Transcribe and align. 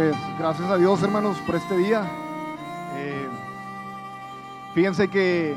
pues 0.00 0.16
gracias 0.38 0.70
a 0.70 0.78
Dios 0.78 1.02
hermanos 1.02 1.36
por 1.40 1.56
este 1.56 1.76
día. 1.76 2.10
Eh, 2.94 3.28
fíjense 4.72 5.08
que 5.08 5.54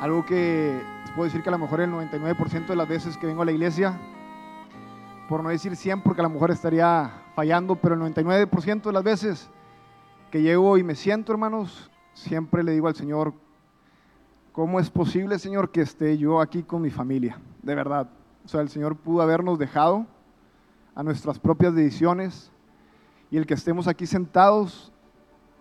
algo 0.00 0.24
que 0.24 0.80
puedo 1.14 1.24
decir 1.24 1.42
que 1.42 1.50
a 1.50 1.52
lo 1.52 1.58
mejor 1.58 1.82
el 1.82 1.90
99% 1.90 2.66
de 2.66 2.76
las 2.76 2.88
veces 2.88 3.18
que 3.18 3.26
vengo 3.26 3.42
a 3.42 3.44
la 3.44 3.52
iglesia, 3.52 4.00
por 5.28 5.42
no 5.42 5.50
decir 5.50 5.76
100 5.76 6.00
porque 6.00 6.22
a 6.22 6.24
lo 6.24 6.30
mejor 6.30 6.50
estaría 6.50 7.10
fallando, 7.34 7.76
pero 7.76 7.94
el 7.94 8.00
99% 8.00 8.84
de 8.84 8.92
las 8.94 9.04
veces 9.04 9.50
que 10.30 10.40
llego 10.40 10.78
y 10.78 10.82
me 10.82 10.94
siento 10.94 11.30
hermanos, 11.30 11.90
siempre 12.14 12.64
le 12.64 12.72
digo 12.72 12.88
al 12.88 12.94
Señor, 12.94 13.34
¿cómo 14.52 14.80
es 14.80 14.88
posible 14.88 15.38
Señor 15.38 15.72
que 15.72 15.82
esté 15.82 16.16
yo 16.16 16.40
aquí 16.40 16.62
con 16.62 16.80
mi 16.80 16.88
familia? 16.88 17.38
De 17.62 17.74
verdad. 17.74 18.08
O 18.46 18.48
sea, 18.48 18.62
el 18.62 18.70
Señor 18.70 18.96
pudo 18.96 19.20
habernos 19.20 19.58
dejado 19.58 20.06
a 20.94 21.02
nuestras 21.02 21.38
propias 21.38 21.74
decisiones 21.74 22.50
y 23.30 23.36
el 23.36 23.46
que 23.46 23.54
estemos 23.54 23.86
aquí 23.86 24.06
sentados 24.06 24.92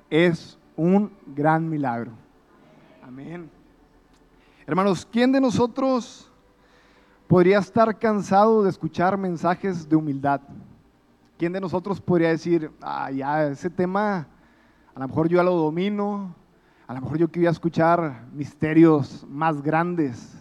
es 0.09 0.57
un 0.75 1.11
gran 1.35 1.69
milagro. 1.69 2.11
Amén. 3.03 3.49
Hermanos, 4.65 5.07
¿quién 5.09 5.31
de 5.31 5.41
nosotros 5.41 6.31
podría 7.27 7.59
estar 7.59 7.97
cansado 7.97 8.63
de 8.63 8.69
escuchar 8.69 9.17
mensajes 9.17 9.87
de 9.87 9.95
humildad? 9.95 10.41
¿Quién 11.37 11.53
de 11.53 11.61
nosotros 11.61 12.01
podría 12.01 12.29
decir, 12.29 12.71
ah, 12.81 13.11
ya, 13.11 13.47
ese 13.47 13.69
tema, 13.69 14.27
a 14.95 14.99
lo 14.99 15.07
mejor 15.07 15.27
yo 15.27 15.41
lo 15.43 15.55
domino, 15.55 16.33
a 16.87 16.93
lo 16.93 17.01
mejor 17.01 17.17
yo 17.17 17.27
quería 17.29 17.49
escuchar 17.49 18.25
misterios 18.33 19.25
más 19.29 19.61
grandes? 19.61 20.33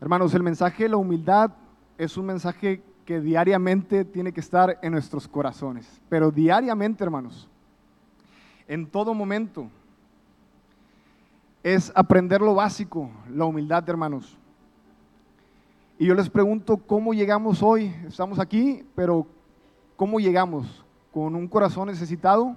Hermanos, 0.00 0.34
el 0.34 0.42
mensaje 0.42 0.84
de 0.84 0.88
la 0.90 0.96
humildad 0.96 1.50
es 1.98 2.16
un 2.16 2.26
mensaje 2.26 2.82
que 3.06 3.20
diariamente 3.20 4.04
tiene 4.04 4.32
que 4.32 4.40
estar 4.40 4.78
en 4.82 4.92
nuestros 4.92 5.28
corazones, 5.28 6.02
pero 6.08 6.32
diariamente, 6.32 7.04
hermanos, 7.04 7.48
en 8.66 8.84
todo 8.84 9.14
momento, 9.14 9.68
es 11.62 11.92
aprender 11.94 12.40
lo 12.40 12.56
básico, 12.56 13.08
la 13.32 13.44
humildad, 13.44 13.88
hermanos. 13.88 14.36
Y 15.98 16.06
yo 16.06 16.14
les 16.14 16.28
pregunto, 16.28 16.76
¿cómo 16.76 17.14
llegamos 17.14 17.62
hoy? 17.62 17.94
Estamos 18.08 18.40
aquí, 18.40 18.84
pero 18.96 19.24
¿cómo 19.94 20.18
llegamos? 20.18 20.84
¿Con 21.12 21.36
un 21.36 21.46
corazón 21.46 21.86
necesitado? 21.86 22.56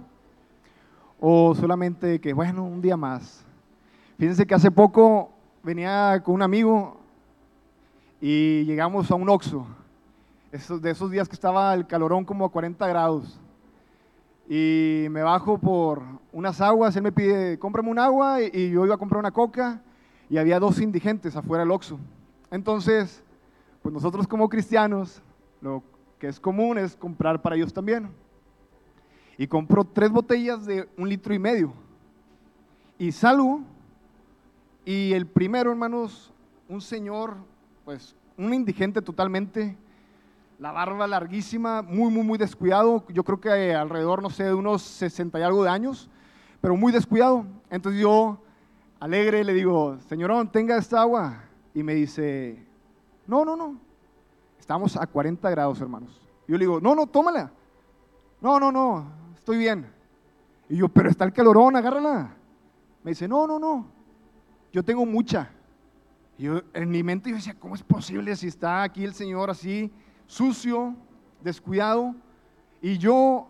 ¿O 1.19 1.53
solamente 1.53 2.19
que, 2.19 2.33
bueno, 2.33 2.63
un 2.65 2.81
día 2.81 2.97
más? 2.97 3.45
Fíjense 4.17 4.47
que 4.47 4.55
hace 4.55 4.71
poco 4.71 5.31
venía 5.61 6.19
con 6.25 6.35
un 6.35 6.41
amigo 6.41 6.97
y 8.19 8.63
llegamos 8.63 9.11
a 9.11 9.15
un 9.15 9.29
Oxxo 9.29 9.65
de 10.51 10.89
esos 10.89 11.11
días 11.11 11.29
que 11.29 11.35
estaba 11.35 11.73
el 11.75 11.85
calorón 11.85 12.25
como 12.25 12.45
a 12.45 12.51
40 12.51 12.87
grados. 12.87 13.39
Y 14.47 15.05
me 15.11 15.21
bajo 15.21 15.59
por 15.59 16.01
unas 16.31 16.59
aguas, 16.59 16.95
él 16.95 17.03
me 17.03 17.11
pide, 17.11 17.59
cómprame 17.59 17.89
un 17.89 17.99
agua, 17.99 18.41
y, 18.41 18.71
yo 18.71 18.83
iba 18.83 18.95
a 18.95 18.97
comprar 18.97 19.19
una 19.19 19.31
coca, 19.31 19.81
y 20.27 20.37
había 20.37 20.59
dos 20.59 20.81
indigentes 20.81 21.35
afuera 21.35 21.63
del 21.63 21.71
Oxxo. 21.71 21.99
Entonces, 22.49 23.23
pues 23.83 23.93
nosotros 23.93 24.27
como 24.27 24.49
cristianos, 24.49 25.21
lo 25.61 25.83
que 26.17 26.27
es 26.27 26.39
común 26.39 26.79
es 26.79 26.95
comprar 26.95 27.41
para 27.43 27.55
ellos 27.55 27.71
también. 27.71 28.09
Y 29.37 29.45
compro 29.45 29.83
tres 29.83 30.09
botellas 30.09 30.65
de 30.65 30.89
un 30.97 31.07
litro 31.07 31.33
y 31.33 31.39
medio. 31.39 31.73
Y 32.97 33.11
salgo, 33.11 33.61
y 34.83 35.13
el 35.13 35.27
primero, 35.27 35.69
hermanos, 35.69 36.33
un 36.67 36.81
señor, 36.81 37.37
pues 37.85 38.15
un 38.35 38.53
indigente 38.53 39.01
totalmente, 39.01 39.77
la 40.59 40.73
barba 40.73 41.07
larguísima, 41.07 41.81
muy, 41.81 42.11
muy, 42.11 42.23
muy 42.23 42.37
descuidado. 42.37 43.05
Yo 43.07 43.23
creo 43.23 43.39
que 43.39 43.73
alrededor, 43.73 44.21
no 44.21 44.29
sé, 44.29 44.43
de 44.43 44.53
unos 44.53 44.81
60 44.81 45.39
y 45.39 45.41
algo 45.41 45.63
de 45.63 45.69
años, 45.69 46.09
pero 46.59 46.75
muy 46.75 46.91
descuidado. 46.91 47.45
Entonces 47.69 48.01
yo, 48.01 48.37
alegre, 48.99 49.45
le 49.45 49.53
digo, 49.53 49.97
señorón, 50.09 50.51
tenga 50.51 50.77
esta 50.77 51.01
agua. 51.01 51.43
Y 51.73 51.81
me 51.81 51.95
dice, 51.95 52.61
no, 53.25 53.45
no, 53.45 53.55
no, 53.55 53.79
estamos 54.59 54.97
a 54.97 55.07
40 55.07 55.49
grados, 55.49 55.79
hermanos. 55.79 56.19
yo 56.45 56.57
le 56.57 56.65
digo, 56.65 56.81
no, 56.81 56.93
no, 56.93 57.07
tómala. 57.07 57.51
No, 58.41 58.59
no, 58.59 58.69
no, 58.69 59.09
estoy 59.35 59.57
bien. 59.57 59.89
Y 60.67 60.77
yo, 60.77 60.89
pero 60.89 61.09
está 61.09 61.23
el 61.23 61.31
calorón, 61.31 61.77
agárrala. 61.77 62.35
Me 63.01 63.11
dice, 63.11 63.29
no, 63.29 63.47
no, 63.47 63.59
no, 63.59 63.87
yo 64.73 64.83
tengo 64.83 65.05
mucha. 65.05 65.51
Y 66.37 66.43
yo, 66.43 66.61
en 66.73 66.89
mi 66.89 67.01
mente 67.01 67.29
yo 67.29 67.37
decía, 67.37 67.55
¿cómo 67.57 67.75
es 67.75 67.83
posible 67.83 68.35
si 68.35 68.47
está 68.47 68.83
aquí 68.83 69.05
el 69.05 69.13
Señor 69.13 69.49
así? 69.49 69.89
Sucio, 70.29 70.95
descuidado, 71.41 72.13
y 72.83 72.99
yo, 72.99 73.47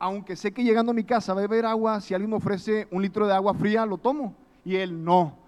aunque 0.00 0.34
sé 0.34 0.52
que 0.52 0.64
llegando 0.64 0.90
a 0.90 0.94
mi 0.94 1.04
casa 1.04 1.30
a 1.30 1.36
beber 1.36 1.64
agua, 1.64 2.00
si 2.00 2.12
alguien 2.12 2.28
me 2.28 2.36
ofrece 2.36 2.88
un 2.90 3.02
litro 3.02 3.24
de 3.24 3.32
agua 3.32 3.54
fría, 3.54 3.86
lo 3.86 3.98
tomo, 3.98 4.34
y 4.64 4.74
él 4.74 5.04
no. 5.04 5.38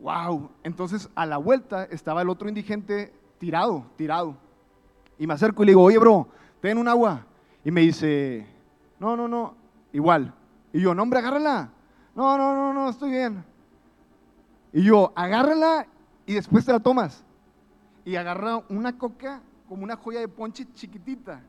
Wow, 0.00 0.50
entonces 0.62 1.08
a 1.14 1.24
la 1.24 1.38
vuelta 1.38 1.84
estaba 1.84 2.20
el 2.20 2.28
otro 2.28 2.50
indigente 2.50 3.14
tirado, 3.38 3.86
tirado. 3.96 4.36
Y 5.18 5.26
me 5.26 5.32
acerco 5.32 5.62
y 5.62 5.66
le 5.66 5.70
digo, 5.70 5.82
oye, 5.82 5.96
bro, 5.96 6.28
ten 6.60 6.76
un 6.76 6.86
agua. 6.86 7.24
Y 7.64 7.70
me 7.70 7.80
dice, 7.80 8.46
no, 9.00 9.16
no, 9.16 9.26
no, 9.26 9.54
igual. 9.94 10.34
Y 10.70 10.82
yo, 10.82 10.94
no, 10.94 11.02
hombre, 11.02 11.20
agárrala. 11.20 11.70
No, 12.14 12.36
no, 12.36 12.54
no, 12.54 12.74
no, 12.74 12.90
estoy 12.90 13.10
bien. 13.10 13.42
Y 14.74 14.82
yo, 14.82 15.12
agárrala 15.16 15.86
y 16.26 16.34
después 16.34 16.66
te 16.66 16.72
la 16.72 16.80
tomas. 16.80 17.24
Y 18.04 18.16
agarra 18.16 18.62
una 18.68 18.98
coca 18.98 19.40
como 19.72 19.84
una 19.84 19.96
joya 19.96 20.20
de 20.20 20.28
ponche 20.28 20.66
chiquitita. 20.74 21.40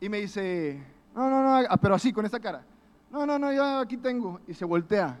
Y 0.00 0.08
me 0.08 0.20
dice, 0.20 0.80
no, 1.16 1.28
no, 1.28 1.42
no, 1.42 1.66
ah, 1.68 1.76
pero 1.76 1.96
así, 1.96 2.12
con 2.12 2.24
esta 2.24 2.38
cara. 2.38 2.64
No, 3.10 3.26
no, 3.26 3.40
no, 3.40 3.52
yo 3.52 3.80
aquí 3.80 3.96
tengo. 3.96 4.38
Y 4.46 4.54
se 4.54 4.64
voltea. 4.64 5.18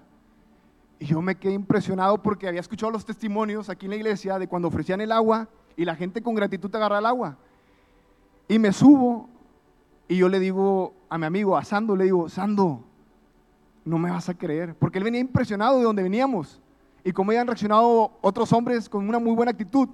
Y 1.00 1.06
yo 1.06 1.20
me 1.20 1.34
quedé 1.34 1.54
impresionado 1.54 2.22
porque 2.22 2.46
había 2.46 2.60
escuchado 2.60 2.92
los 2.92 3.04
testimonios 3.04 3.68
aquí 3.68 3.86
en 3.86 3.90
la 3.90 3.96
iglesia 3.96 4.38
de 4.38 4.46
cuando 4.46 4.68
ofrecían 4.68 5.00
el 5.00 5.10
agua 5.10 5.48
y 5.76 5.84
la 5.84 5.96
gente 5.96 6.22
con 6.22 6.36
gratitud 6.36 6.70
te 6.70 6.76
agarra 6.76 7.00
el 7.00 7.06
agua. 7.06 7.36
Y 8.46 8.60
me 8.60 8.72
subo 8.72 9.28
y 10.06 10.18
yo 10.18 10.28
le 10.28 10.38
digo 10.38 10.94
a 11.08 11.18
mi 11.18 11.26
amigo, 11.26 11.56
a 11.56 11.64
Sando, 11.64 11.96
le 11.96 12.04
digo, 12.04 12.28
Sando, 12.28 12.84
no 13.84 13.98
me 13.98 14.08
vas 14.08 14.28
a 14.28 14.34
creer. 14.34 14.76
Porque 14.76 14.98
él 14.98 15.04
venía 15.04 15.18
impresionado 15.20 15.78
de 15.78 15.82
donde 15.82 16.04
veníamos 16.04 16.62
y 17.02 17.10
cómo 17.10 17.32
habían 17.32 17.48
reaccionado 17.48 18.12
otros 18.20 18.52
hombres 18.52 18.88
con 18.88 19.08
una 19.08 19.18
muy 19.18 19.34
buena 19.34 19.50
actitud. 19.50 19.88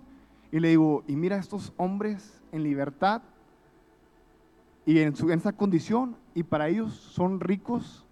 Y 0.51 0.61
le 0.61 0.69
digo, 0.69 1.05
y 1.07 1.17
mira 1.17 1.37
estos 1.37 1.73
hombres 1.77 2.41
en 2.53 2.63
libertad 2.63 3.23
y 4.87 5.01
en, 5.01 5.15
en 5.19 5.39
esa 5.39 5.53
condición, 5.53 6.17
y 6.35 6.43
para 6.43 6.69
ellos 6.69 6.95
son 6.95 7.41
ricos 7.41 8.07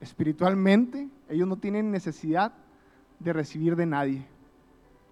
espiritualmente, 0.00 1.08
ellos 1.28 1.48
no 1.48 1.56
tienen 1.56 1.90
necesidad 1.90 2.52
de 3.18 3.32
recibir 3.32 3.74
de 3.76 3.86
nadie. 3.86 4.26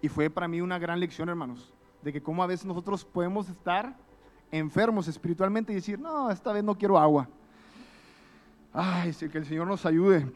Y 0.01 0.09
fue 0.09 0.29
para 0.29 0.47
mí 0.47 0.61
una 0.61 0.77
gran 0.77 0.99
lección, 0.99 1.29
hermanos, 1.29 1.73
de 2.03 2.13
que 2.13 2.21
como 2.21 2.43
a 2.43 2.47
veces 2.47 2.67
nosotros 2.67 3.03
podemos 3.03 3.49
estar 3.49 3.95
enfermos 4.51 5.07
espiritualmente 5.07 5.71
y 5.71 5.75
decir, 5.75 5.99
no, 5.99 6.29
esta 6.29 6.53
vez 6.53 6.63
no 6.63 6.77
quiero 6.77 6.99
agua. 6.99 7.27
Ay, 8.71 9.11
que 9.13 9.37
el 9.39 9.45
Señor 9.45 9.65
nos 9.65 9.85
ayude. 9.87 10.31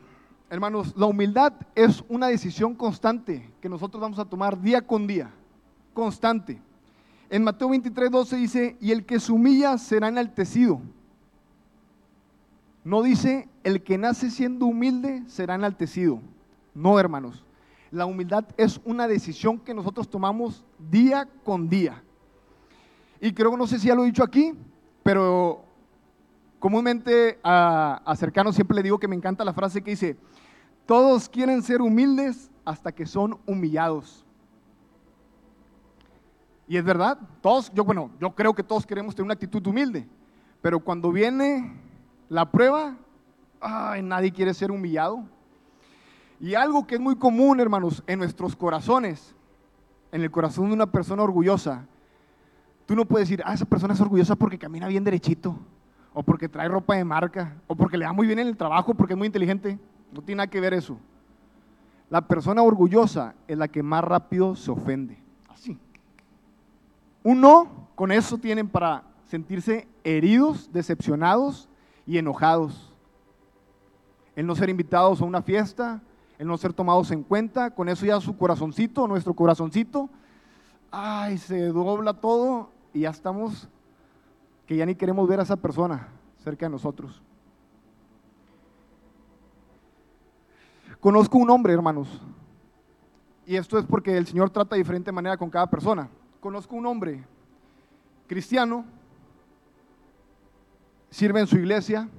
Hermanos, 0.50 0.96
la 0.98 1.06
humildad 1.06 1.54
es 1.76 2.04
una 2.10 2.28
decisión 2.28 2.74
constante 2.74 3.54
que 3.62 3.70
nosotros 3.70 4.02
vamos 4.02 4.18
a 4.18 4.26
tomar 4.26 4.60
día 4.60 4.82
con 4.82 5.06
día 5.06 5.32
constante. 5.94 6.62
En 7.30 7.44
Mateo 7.44 7.70
23, 7.70 8.12
12 8.12 8.36
dice, 8.36 8.78
y 8.82 8.92
el 8.92 9.06
que 9.06 9.20
se 9.20 9.32
humilla 9.32 9.78
será 9.78 10.10
enaltecido. 10.10 10.82
No 12.84 13.02
dice, 13.02 13.48
el 13.64 13.84
que 13.84 13.98
nace 13.98 14.30
siendo 14.32 14.66
humilde 14.66 15.24
será 15.28 15.56
enaltecido. 15.56 16.20
No, 16.74 17.00
hermanos. 17.00 17.46
La 17.92 18.06
humildad 18.06 18.46
es 18.58 18.82
una 18.86 19.08
decisión 19.08 19.60
que 19.60 19.74
nosotros 19.74 20.10
tomamos 20.10 20.66
día 20.90 21.28
con 21.44 21.70
día. 21.70 22.04
Y 23.20 23.34
creo 23.34 23.52
que 23.52 23.58
no 23.58 23.68
sé 23.68 23.80
si 23.80 23.88
ya 23.88 23.96
lo 23.96 24.04
he 24.04 24.08
dicho 24.08 24.24
aquí, 24.24 24.54
pero 25.04 25.64
comúnmente 26.60 27.40
a, 27.44 28.02
a 28.06 28.16
cercanos 28.16 28.56
siempre 28.56 28.76
le 28.76 28.84
digo 28.84 29.00
que 29.00 29.08
me 29.08 29.16
encanta 29.16 29.46
la 29.46 29.54
frase 29.54 29.82
que 29.82 29.92
dice, 29.92 30.18
todos 30.86 31.30
quieren 31.30 31.62
ser 31.62 31.82
humildes 31.82 32.50
hasta 32.66 32.92
que 32.92 33.06
son 33.06 33.40
humillados. 33.46 34.26
Y 36.72 36.78
es 36.78 36.86
verdad, 36.86 37.20
todos, 37.42 37.70
yo 37.74 37.84
bueno, 37.84 38.12
yo 38.18 38.34
creo 38.34 38.54
que 38.54 38.64
todos 38.64 38.86
queremos 38.86 39.14
tener 39.14 39.26
una 39.26 39.34
actitud 39.34 39.68
humilde, 39.68 40.08
pero 40.62 40.80
cuando 40.80 41.12
viene 41.12 41.74
la 42.30 42.50
prueba, 42.50 42.96
ay, 43.60 44.02
nadie 44.02 44.32
quiere 44.32 44.54
ser 44.54 44.72
humillado. 44.72 45.22
Y 46.40 46.56
algo 46.56 46.88
que 46.88 46.96
es 46.96 47.02
muy 47.02 47.18
común, 47.18 47.60
hermanos, 47.60 48.02
en 48.08 48.20
nuestros 48.20 48.56
corazones, 48.56 49.36
en 50.14 50.22
el 50.22 50.32
corazón 50.32 50.70
de 50.70 50.74
una 50.76 50.90
persona 50.90 51.24
orgullosa, 51.24 51.86
tú 52.86 52.96
no 52.96 53.04
puedes 53.04 53.28
decir, 53.28 53.44
ah, 53.46 53.54
esa 53.54 53.66
persona 53.66 53.94
es 53.94 54.00
orgullosa 54.00 54.38
porque 54.38 54.58
camina 54.58 54.88
bien 54.88 55.04
derechito, 55.04 55.60
o 56.14 56.24
porque 56.24 56.48
trae 56.48 56.70
ropa 56.70 56.96
de 56.96 57.04
marca, 57.04 57.54
o 57.68 57.76
porque 57.76 57.98
le 57.98 58.06
da 58.06 58.14
muy 58.14 58.28
bien 58.28 58.40
en 58.40 58.48
el 58.48 58.56
trabajo, 58.56 58.94
porque 58.94 59.12
es 59.12 59.18
muy 59.18 59.28
inteligente. 59.28 59.78
No 60.14 60.22
tiene 60.22 60.38
nada 60.38 60.50
que 60.50 60.62
ver 60.62 60.74
eso. 60.74 60.98
La 62.10 62.22
persona 62.22 62.62
orgullosa 62.62 63.36
es 63.46 63.58
la 63.58 63.68
que 63.68 63.84
más 63.84 64.06
rápido 64.06 64.56
se 64.56 64.72
ofende. 64.72 65.22
Un 67.24 67.42
no, 67.42 67.88
con 67.96 68.12
eso 68.12 68.38
tienen 68.38 68.68
para 68.68 69.04
sentirse 69.26 69.88
heridos, 70.04 70.72
decepcionados 70.74 71.70
y 72.06 72.18
enojados. 72.18 72.94
El 74.36 74.48
no 74.48 74.56
ser 74.56 74.70
invitados 74.70 75.22
a 75.22 75.26
una 75.26 75.42
fiesta, 75.42 76.02
el 76.38 76.48
no 76.48 76.58
ser 76.58 76.74
tomados 76.74 77.12
en 77.12 77.24
cuenta, 77.24 77.72
con 77.72 77.90
eso 77.90 78.06
ya 78.06 78.20
su 78.20 78.36
corazoncito, 78.38 79.08
nuestro 79.08 79.34
corazoncito, 79.34 80.10
ay, 80.90 81.38
se 81.38 81.68
dobla 81.68 82.14
todo 82.14 82.70
y 82.94 83.02
ya 83.02 83.10
estamos 83.10 83.70
que 84.66 84.76
ya 84.76 84.86
ni 84.86 84.96
queremos 84.96 85.28
ver 85.28 85.40
a 85.40 85.44
esa 85.44 85.58
persona 85.58 86.08
cerca 86.44 86.66
de 86.66 86.72
nosotros. 86.72 87.22
Conozco 91.00 91.38
un 91.38 91.50
hombre, 91.50 91.74
hermanos, 91.74 92.08
y 93.46 93.56
esto 93.56 93.78
es 93.78 93.86
porque 93.86 94.18
el 94.18 94.28
Señor 94.28 94.50
trata 94.50 94.76
de 94.76 94.82
diferente 94.82 95.12
manera 95.12 95.36
con 95.36 95.50
cada 95.50 95.68
persona. 95.68 96.10
Conozco 96.42 96.76
un 96.76 96.88
hombre 96.88 97.24
cristiano, 98.26 98.84
sirve 101.12 101.40
en 101.40 101.46
su 101.46 101.56
iglesia, 101.56 102.10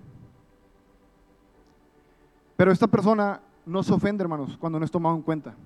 pero 2.56 2.70
esta 2.70 2.86
persona 2.86 3.40
no 3.66 3.82
se 3.82 3.92
ofende, 3.92 4.22
hermanos, 4.22 4.56
cuando 4.58 4.78
no 4.78 4.84
es 4.84 4.92
tomado 4.92 5.16
en 5.16 5.22
cuenta. 5.22 5.56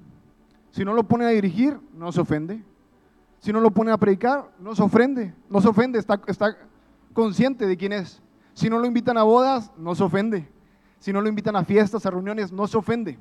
Si 0.71 0.87
no 0.87 0.95
lo 0.95 1.03
pone 1.03 1.27
a 1.27 1.29
dirigir, 1.29 1.79
no 1.93 2.11
se 2.13 2.23
ofende. 2.23 2.65
Si 3.41 3.53
no 3.53 3.61
lo 3.61 3.71
pone 3.71 3.93
a 3.93 3.99
predicar, 3.99 4.51
no 4.59 4.75
se 4.75 4.83
ofende, 4.83 5.35
no 5.51 5.61
se 5.61 5.69
ofende, 5.69 5.99
está, 5.99 6.19
está 6.27 6.57
consciente 7.13 7.67
de 7.67 7.77
quién 7.77 7.93
es. 7.93 8.23
Si 8.55 8.71
no 8.71 8.79
lo 8.79 8.87
invitan 8.87 9.19
a 9.19 9.23
bodas, 9.23 9.71
no 9.77 9.95
se 9.95 10.03
ofende. 10.03 10.49
Si 10.99 11.13
no 11.13 11.21
lo 11.21 11.29
invitan 11.29 11.57
a 11.57 11.65
fiestas, 11.65 12.07
a 12.07 12.11
reuniones, 12.11 12.51
no 12.53 12.67
se 12.67 12.79
ofende. 12.79 13.19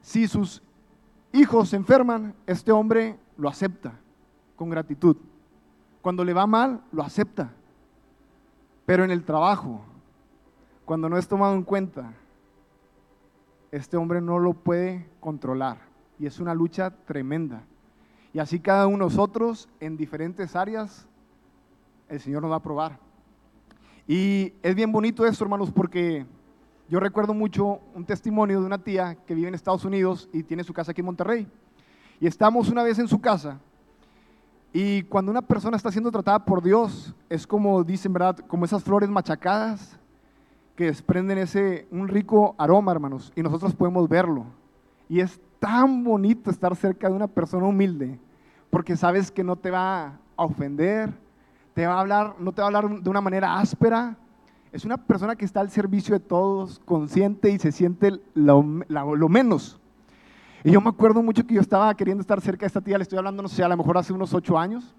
Si 0.00 0.28
sus 0.28 0.62
hijos 1.32 1.70
se 1.70 1.76
enferman, 1.76 2.36
este 2.46 2.70
hombre 2.70 3.18
lo 3.36 3.48
acepta 3.48 3.98
con 4.56 4.70
gratitud. 4.70 5.16
Cuando 6.02 6.24
le 6.24 6.32
va 6.32 6.46
mal, 6.46 6.82
lo 6.92 7.02
acepta. 7.02 7.52
Pero 8.86 9.04
en 9.04 9.10
el 9.10 9.24
trabajo, 9.24 9.82
cuando 10.84 11.08
no 11.08 11.16
es 11.16 11.26
tomado 11.26 11.54
en 11.54 11.62
cuenta, 11.62 12.12
este 13.70 13.96
hombre 13.96 14.20
no 14.20 14.38
lo 14.38 14.52
puede 14.52 15.08
controlar. 15.20 15.78
Y 16.18 16.26
es 16.26 16.38
una 16.38 16.54
lucha 16.54 16.90
tremenda. 16.90 17.62
Y 18.32 18.38
así 18.38 18.60
cada 18.60 18.86
uno 18.86 19.08
de 19.08 19.10
nosotros 19.10 19.68
en 19.80 19.96
diferentes 19.96 20.54
áreas, 20.54 21.06
el 22.08 22.20
Señor 22.20 22.42
nos 22.42 22.50
va 22.50 22.56
a 22.56 22.62
probar. 22.62 22.98
Y 24.06 24.52
es 24.62 24.74
bien 24.74 24.92
bonito 24.92 25.24
esto, 25.24 25.44
hermanos, 25.44 25.70
porque 25.70 26.26
yo 26.88 27.00
recuerdo 27.00 27.32
mucho 27.32 27.80
un 27.94 28.04
testimonio 28.04 28.60
de 28.60 28.66
una 28.66 28.78
tía 28.78 29.16
que 29.26 29.34
vive 29.34 29.48
en 29.48 29.54
Estados 29.54 29.84
Unidos 29.84 30.28
y 30.32 30.42
tiene 30.42 30.64
su 30.64 30.74
casa 30.74 30.90
aquí 30.90 31.00
en 31.00 31.06
Monterrey. 31.06 31.48
Y 32.20 32.26
estamos 32.26 32.68
una 32.68 32.82
vez 32.82 32.98
en 32.98 33.08
su 33.08 33.20
casa 33.20 33.58
y 34.76 35.04
cuando 35.04 35.30
una 35.30 35.40
persona 35.40 35.76
está 35.76 35.92
siendo 35.92 36.10
tratada 36.10 36.44
por 36.44 36.60
Dios, 36.60 37.14
es 37.30 37.46
como 37.46 37.84
dicen, 37.84 38.12
¿verdad? 38.12 38.38
Como 38.48 38.64
esas 38.64 38.82
flores 38.82 39.08
machacadas 39.08 39.96
que 40.74 40.86
desprenden 40.86 41.38
ese, 41.38 41.86
un 41.92 42.08
rico 42.08 42.56
aroma, 42.58 42.90
hermanos, 42.90 43.32
y 43.36 43.42
nosotros 43.44 43.72
podemos 43.72 44.08
verlo. 44.08 44.46
Y 45.08 45.20
es 45.20 45.40
tan 45.60 46.02
bonito 46.02 46.50
estar 46.50 46.74
cerca 46.74 47.08
de 47.08 47.14
una 47.14 47.28
persona 47.28 47.64
humilde, 47.64 48.18
porque 48.68 48.96
sabes 48.96 49.30
que 49.30 49.44
no 49.44 49.54
te 49.54 49.70
va 49.70 50.18
a 50.36 50.44
ofender, 50.44 51.14
te 51.72 51.86
va 51.86 51.94
a 51.94 52.00
hablar, 52.00 52.34
no 52.40 52.50
te 52.50 52.60
va 52.60 52.66
a 52.66 52.66
hablar 52.66 53.00
de 53.00 53.08
una 53.08 53.20
manera 53.20 53.56
áspera. 53.60 54.16
Es 54.72 54.84
una 54.84 54.96
persona 54.96 55.36
que 55.36 55.44
está 55.44 55.60
al 55.60 55.70
servicio 55.70 56.14
de 56.14 56.20
todos, 56.20 56.80
consciente 56.80 57.48
y 57.50 57.60
se 57.60 57.70
siente 57.70 58.20
lo, 58.34 58.64
menos. 58.64 59.80
Y 60.64 60.72
yo 60.72 60.80
me 60.80 60.88
acuerdo 60.88 61.22
mucho 61.22 61.46
que 61.46 61.54
yo 61.54 61.60
estaba 61.60 61.94
queriendo 61.94 62.22
estar 62.22 62.40
cerca 62.40 62.62
de 62.62 62.68
esta 62.68 62.80
tía, 62.80 62.96
le 62.96 63.02
estoy 63.02 63.18
hablando, 63.18 63.42
no 63.42 63.48
sé, 63.48 63.62
a 63.62 63.68
lo 63.68 63.76
mejor 63.76 63.98
hace 63.98 64.14
unos 64.14 64.32
ocho 64.32 64.58
años, 64.58 64.94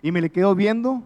y 0.00 0.12
me 0.12 0.20
le 0.20 0.30
quedo 0.30 0.54
viendo 0.54 1.02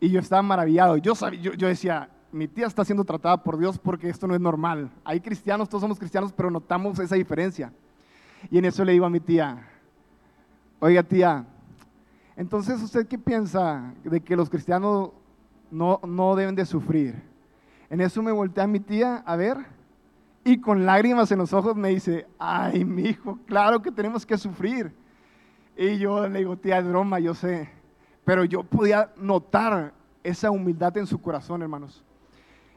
y 0.00 0.10
yo 0.10 0.20
estaba 0.20 0.42
maravillado. 0.42 0.98
Yo, 0.98 1.14
sabía, 1.14 1.40
yo, 1.40 1.54
yo 1.54 1.66
decía, 1.66 2.10
mi 2.30 2.46
tía 2.46 2.66
está 2.66 2.84
siendo 2.84 3.04
tratada 3.04 3.42
por 3.42 3.58
Dios 3.58 3.78
porque 3.78 4.10
esto 4.10 4.26
no 4.26 4.34
es 4.34 4.40
normal. 4.40 4.90
Hay 5.02 5.20
cristianos, 5.20 5.68
todos 5.68 5.80
somos 5.80 5.98
cristianos, 5.98 6.30
pero 6.32 6.50
notamos 6.50 6.98
esa 6.98 7.14
diferencia. 7.14 7.72
Y 8.50 8.58
en 8.58 8.66
eso 8.66 8.84
le 8.84 8.92
digo 8.92 9.06
a 9.06 9.10
mi 9.10 9.20
tía, 9.20 9.66
oiga 10.78 11.02
tía, 11.02 11.46
entonces, 12.36 12.82
¿usted 12.82 13.06
qué 13.06 13.16
piensa 13.16 13.94
de 14.04 14.20
que 14.20 14.36
los 14.36 14.50
cristianos 14.50 15.10
no, 15.70 16.00
no 16.06 16.36
deben 16.36 16.54
de 16.54 16.66
sufrir? 16.66 17.14
En 17.88 18.02
eso 18.02 18.22
me 18.22 18.30
volteé 18.30 18.62
a 18.62 18.66
mi 18.66 18.78
tía 18.78 19.22
a 19.24 19.36
ver 19.36 19.75
y 20.46 20.60
con 20.60 20.86
lágrimas 20.86 21.32
en 21.32 21.38
los 21.38 21.52
ojos 21.52 21.74
me 21.74 21.88
dice, 21.88 22.24
ay, 22.38 22.84
mi 22.84 23.02
hijo, 23.02 23.36
claro 23.46 23.82
que 23.82 23.90
tenemos 23.90 24.24
que 24.24 24.38
sufrir. 24.38 24.94
Y 25.76 25.98
yo 25.98 26.28
le 26.28 26.38
digo, 26.38 26.56
tía, 26.56 26.78
es 26.78 26.86
broma, 26.86 27.18
yo 27.18 27.34
sé. 27.34 27.68
Pero 28.24 28.44
yo 28.44 28.62
podía 28.62 29.12
notar 29.16 29.92
esa 30.22 30.52
humildad 30.52 30.96
en 30.98 31.08
su 31.08 31.20
corazón, 31.20 31.62
hermanos. 31.62 32.04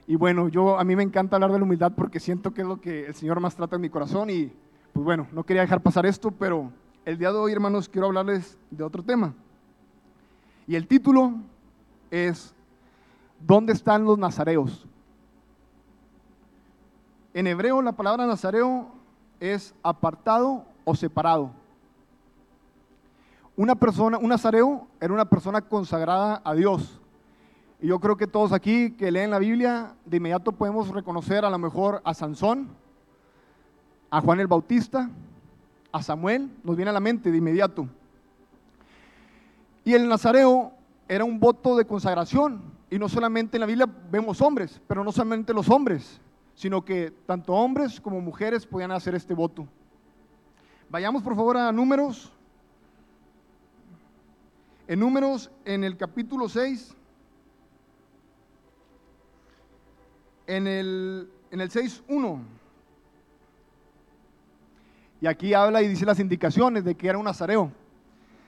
Y 0.08 0.16
bueno, 0.16 0.48
yo 0.48 0.80
a 0.80 0.84
mí 0.84 0.96
me 0.96 1.04
encanta 1.04 1.36
hablar 1.36 1.52
de 1.52 1.60
la 1.60 1.64
humildad 1.64 1.92
porque 1.96 2.20
siento 2.20 2.56
que 2.56 2.62
es 2.62 2.68
lo 2.68 2.82
que 2.82 3.06
el 3.06 3.14
Señor 3.14 3.40
más 3.40 3.56
trata 3.56 3.76
en 3.76 3.84
mi 3.84 3.90
corazón 3.92 4.32
y 4.32 4.52
pues 4.92 5.04
bueno, 5.04 5.28
no 5.32 5.44
quería 5.44 5.62
dejar 5.62 5.84
pasar 5.84 6.08
esto, 6.08 6.32
pero 6.32 6.72
el 7.06 7.20
día 7.20 7.32
de 7.32 7.38
hoy, 7.38 7.52
hermanos, 7.52 7.88
quiero 7.88 8.08
hablarles 8.08 8.58
de 8.72 8.84
otro 8.84 9.04
tema. 9.04 9.36
Y 10.66 10.76
el 10.76 10.88
título 10.88 11.36
es 12.10 12.56
¿Dónde 13.40 13.74
están 13.74 14.06
los 14.06 14.18
nazareos? 14.18 14.88
En 17.34 17.48
hebreo 17.48 17.82
la 17.82 17.92
palabra 17.92 18.26
nazareo 18.26 18.88
es 19.40 19.76
apartado 19.84 20.66
o 20.84 20.96
separado. 20.96 21.52
Una 23.56 23.76
persona, 23.76 24.18
un 24.18 24.30
nazareo 24.30 24.88
era 25.00 25.14
una 25.14 25.26
persona 25.26 25.62
consagrada 25.62 26.42
a 26.44 26.54
Dios. 26.54 27.00
Y 27.82 27.88
yo 27.88 28.00
creo 28.00 28.18
que 28.18 28.28
todos 28.28 28.52
aquí 28.52 28.92
que 28.92 29.12
leen 29.12 29.32
la 29.32 29.40
Biblia, 29.40 29.94
de 30.06 30.18
inmediato 30.18 30.52
podemos 30.52 30.90
reconocer 30.90 31.46
a 31.46 31.50
lo 31.50 31.58
mejor 31.58 32.02
a 32.04 32.14
Sansón, 32.14 32.70
a 34.10 34.22
Juan 34.22 34.40
el 34.40 34.48
Bautista, 34.48 35.10
a 35.92 36.02
Samuel, 36.02 36.50
nos 36.64 36.76
viene 36.76 36.90
a 36.90 36.94
la 36.94 37.00
mente 37.00 37.32
de 37.32 37.38
inmediato. 37.38 37.88
Y 39.86 39.94
el 39.94 40.08
nazareo 40.08 40.72
era 41.08 41.24
un 41.24 41.40
voto 41.40 41.78
de 41.78 41.86
consagración. 41.86 42.62
Y 42.90 42.98
no 42.98 43.08
solamente 43.08 43.58
en 43.58 43.62
la 43.62 43.68
Biblia 43.68 43.88
vemos 44.12 44.42
hombres, 44.42 44.82
pero 44.88 45.04
no 45.04 45.12
solamente 45.12 45.54
los 45.54 45.70
hombres, 45.70 46.20
sino 46.60 46.84
que 46.84 47.14
tanto 47.26 47.54
hombres 47.54 48.02
como 48.02 48.20
mujeres 48.20 48.66
podían 48.66 48.92
hacer 48.92 49.16
este 49.16 49.34
voto. 49.34 49.66
Vayamos 50.90 51.24
por 51.24 51.34
favor 51.34 51.56
a 51.56 51.72
números. 51.72 52.34
En 54.86 55.00
números, 55.00 55.50
en 55.64 55.86
el 55.86 55.96
capítulo 55.96 56.50
6, 56.50 56.94
en 60.48 60.68
el, 60.68 61.30
en 61.50 61.62
el 61.62 61.70
6.1. 61.70 62.42
Y 65.22 65.28
aquí 65.28 65.54
habla 65.54 65.82
y 65.82 65.88
dice 65.88 66.06
las 66.06 66.20
indicaciones 66.20 66.84
de 66.84 66.94
que 66.94 67.08
era 67.08 67.18
un 67.18 67.24
nazareo. 67.24 67.72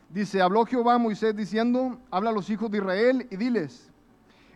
Dice, 0.09 0.41
habló 0.41 0.65
Jehová 0.65 0.95
a 0.95 0.97
Moisés 0.97 1.33
diciendo, 1.33 1.97
habla 2.11 2.31
a 2.31 2.33
los 2.33 2.49
hijos 2.49 2.69
de 2.71 2.79
Israel 2.79 3.25
y 3.31 3.37
diles, 3.37 3.89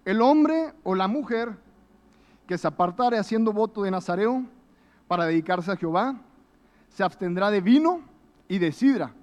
el 0.03 0.21
hombre 0.21 0.73
o 0.83 0.93
la 0.93 1.07
mujer 1.07 1.63
que 2.47 2.57
se 2.57 2.67
apartare 2.67 3.17
haciendo 3.17 3.51
voto 3.51 3.83
de 3.83 3.91
Nazareo 3.91 4.43
para 5.07 5.25
dedicarse 5.25 5.71
a 5.71 5.75
Jehová, 5.75 6.15
se 6.89 7.03
abstendrá 7.03 7.51
de 7.51 7.61
vino 7.61 8.01
y 8.47 8.59
de 8.59 8.71
sidra. 8.71 9.13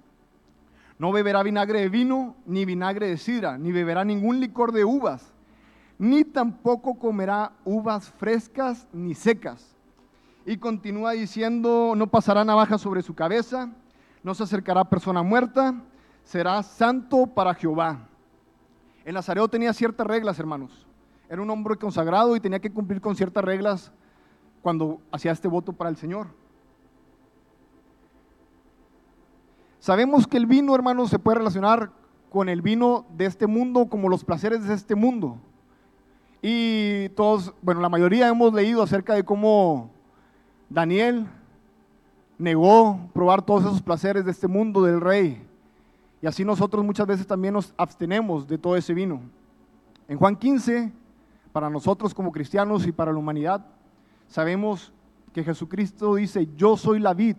No 0.99 1.11
beberá 1.11 1.43
vinagre 1.43 1.81
de 1.81 1.89
vino, 1.89 2.35
ni 2.45 2.65
vinagre 2.65 3.07
de 3.07 3.17
sidra, 3.17 3.57
ni 3.57 3.71
beberá 3.71 4.05
ningún 4.05 4.39
licor 4.39 4.71
de 4.71 4.85
uvas, 4.85 5.33
ni 5.97 6.23
tampoco 6.23 6.99
comerá 6.99 7.53
uvas 7.65 8.09
frescas 8.09 8.87
ni 8.93 9.15
secas. 9.15 9.75
Y 10.45 10.57
continúa 10.57 11.11
diciendo, 11.11 11.93
no 11.95 12.07
pasará 12.07 12.43
navaja 12.43 12.77
sobre 12.77 13.01
su 13.01 13.15
cabeza, 13.15 13.71
no 14.23 14.35
se 14.35 14.43
acercará 14.43 14.83
persona 14.83 15.23
muerta, 15.23 15.73
será 16.23 16.61
santo 16.63 17.27
para 17.27 17.53
Jehová. 17.53 18.07
El 19.05 19.15
nazareo 19.15 19.47
tenía 19.47 19.73
ciertas 19.73 20.07
reglas, 20.07 20.39
hermanos. 20.39 20.85
Era 21.29 21.41
un 21.41 21.49
hombre 21.49 21.75
consagrado 21.77 22.35
y 22.35 22.39
tenía 22.39 22.59
que 22.59 22.71
cumplir 22.71 23.01
con 23.01 23.15
ciertas 23.15 23.43
reglas 23.43 23.91
cuando 24.61 25.01
hacía 25.11 25.31
este 25.31 25.47
voto 25.47 25.73
para 25.73 25.89
el 25.89 25.97
Señor. 25.97 26.27
Sabemos 29.79 30.27
que 30.27 30.37
el 30.37 30.45
vino, 30.45 30.73
hermanos, 30.73 31.09
se 31.09 31.19
puede 31.19 31.39
relacionar 31.39 31.91
con 32.29 32.47
el 32.49 32.61
vino 32.61 33.05
de 33.15 33.25
este 33.25 33.47
mundo 33.47 33.87
como 33.89 34.09
los 34.09 34.23
placeres 34.23 34.65
de 34.65 34.73
este 34.73 34.95
mundo. 34.95 35.37
Y 36.41 37.09
todos, 37.09 37.53
bueno, 37.61 37.81
la 37.81 37.89
mayoría 37.89 38.27
hemos 38.27 38.53
leído 38.53 38.81
acerca 38.81 39.13
de 39.13 39.23
cómo 39.23 39.91
Daniel 40.69 41.27
negó 42.37 43.09
probar 43.13 43.41
todos 43.41 43.63
esos 43.63 43.81
placeres 43.81 44.25
de 44.25 44.31
este 44.31 44.47
mundo 44.47 44.83
del 44.83 44.99
rey. 44.99 45.45
Y 46.21 46.27
así 46.27 46.45
nosotros 46.45 46.83
muchas 46.85 47.05
veces 47.05 47.27
también 47.27 47.53
nos 47.53 47.73
abstenemos 47.77 48.47
de 48.47 48.57
todo 48.57 48.77
ese 48.77 48.93
vino. 48.93 49.21
En 50.07 50.17
Juan 50.17 50.35
15, 50.35 50.91
para 51.53 51.69
nosotros 51.69 52.13
como 52.13 52.31
cristianos 52.31 52.85
y 52.87 52.91
para 52.91 53.13
la 53.13 53.19
humanidad, 53.19 53.65
sabemos 54.27 54.91
que 55.31 55.43
Jesucristo 55.43 56.15
dice, 56.15 56.49
yo 56.57 56.75
soy 56.75 56.99
la 56.99 57.13
vid. 57.13 57.37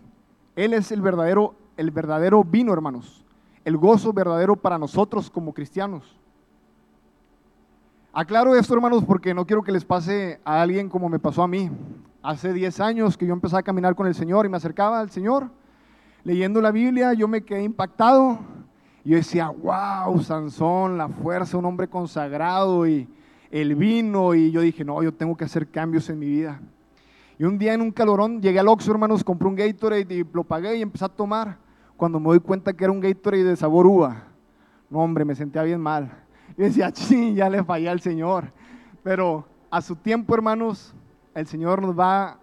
Él 0.57 0.73
es 0.73 0.93
el 0.93 1.03
verdadero, 1.03 1.57
el 1.77 1.91
verdadero 1.91 2.45
vino, 2.45 2.73
hermanos. 2.73 3.25
El 3.65 3.77
gozo 3.77 4.13
verdadero 4.13 4.57
para 4.57 4.79
nosotros 4.79 5.29
como 5.31 5.53
cristianos. 5.53 6.19
Aclaro 8.13 8.55
esto, 8.55 8.75
hermanos, 8.75 9.05
porque 9.05 9.35
no 9.35 9.45
quiero 9.45 9.65
que 9.65 9.73
les 9.73 9.85
pase 9.85 10.41
a 10.45 10.63
alguien 10.63 10.89
como 10.89 11.09
me 11.09 11.19
pasó 11.19 11.43
a 11.43 11.49
mí. 11.49 11.69
Hace 12.23 12.53
10 12.53 12.81
años 12.81 13.17
que 13.17 13.27
yo 13.27 13.33
empecé 13.33 13.57
a 13.57 13.63
caminar 13.63 13.97
con 13.97 14.07
el 14.07 14.15
Señor 14.15 14.47
y 14.47 14.49
me 14.49 14.57
acercaba 14.57 15.01
al 15.01 15.11
Señor, 15.11 15.51
leyendo 16.23 16.61
la 16.61 16.71
Biblia, 16.71 17.13
yo 17.15 17.27
me 17.27 17.43
quedé 17.43 17.65
impactado. 17.65 18.39
Yo 19.05 19.17
decía, 19.17 19.49
wow, 19.49 20.19
Sansón, 20.23 20.97
la 20.97 21.09
fuerza, 21.09 21.59
un 21.59 21.65
hombre 21.65 21.89
consagrado 21.89 22.87
y 22.87 23.09
el 23.61 23.77
vino. 23.77 24.35
Y 24.35 24.51
yo 24.51 24.61
dije, 24.61 24.85
no, 24.85 25.03
yo 25.03 25.13
tengo 25.13 25.37
que 25.37 25.45
hacer 25.45 25.69
cambios 25.69 26.11
en 26.11 26.19
mi 26.19 26.27
vida. 26.27 26.61
Y 27.39 27.45
un 27.45 27.59
día 27.59 27.75
en 27.75 27.81
un 27.81 27.91
calorón 27.91 28.43
llegué 28.43 28.59
al 28.59 28.69
Oxxo, 28.69 28.91
hermanos, 28.91 29.23
compré 29.23 29.49
un 29.49 29.55
Gatorade 29.55 30.15
y 30.15 30.25
lo 30.33 30.45
pagué 30.45 30.77
y 30.77 30.83
empecé 30.83 31.05
a 31.05 31.09
tomar. 31.09 31.57
Cuando 31.97 32.19
me 32.19 32.27
doy 32.27 32.41
cuenta 32.41 32.73
que 32.73 32.85
era 32.85 32.93
un 32.93 33.01
Gatorade 33.01 33.45
de 33.45 33.57
sabor 33.57 33.87
uva, 33.87 34.25
no, 34.91 34.99
hombre, 34.99 35.25
me 35.25 35.35
sentía 35.35 35.63
bien 35.63 35.81
mal. 35.81 36.13
Y 36.59 36.63
decía, 36.63 36.91
sí, 36.95 37.35
ya 37.35 37.49
le 37.49 37.63
fallé 37.63 37.89
al 37.89 38.01
Señor. 38.01 38.53
Pero 39.03 39.47
a 39.71 39.81
su 39.81 39.95
tiempo, 39.95 40.35
hermanos, 40.35 40.95
el 41.35 41.47
Señor 41.47 41.81
nos 41.81 41.99
va 41.99 42.39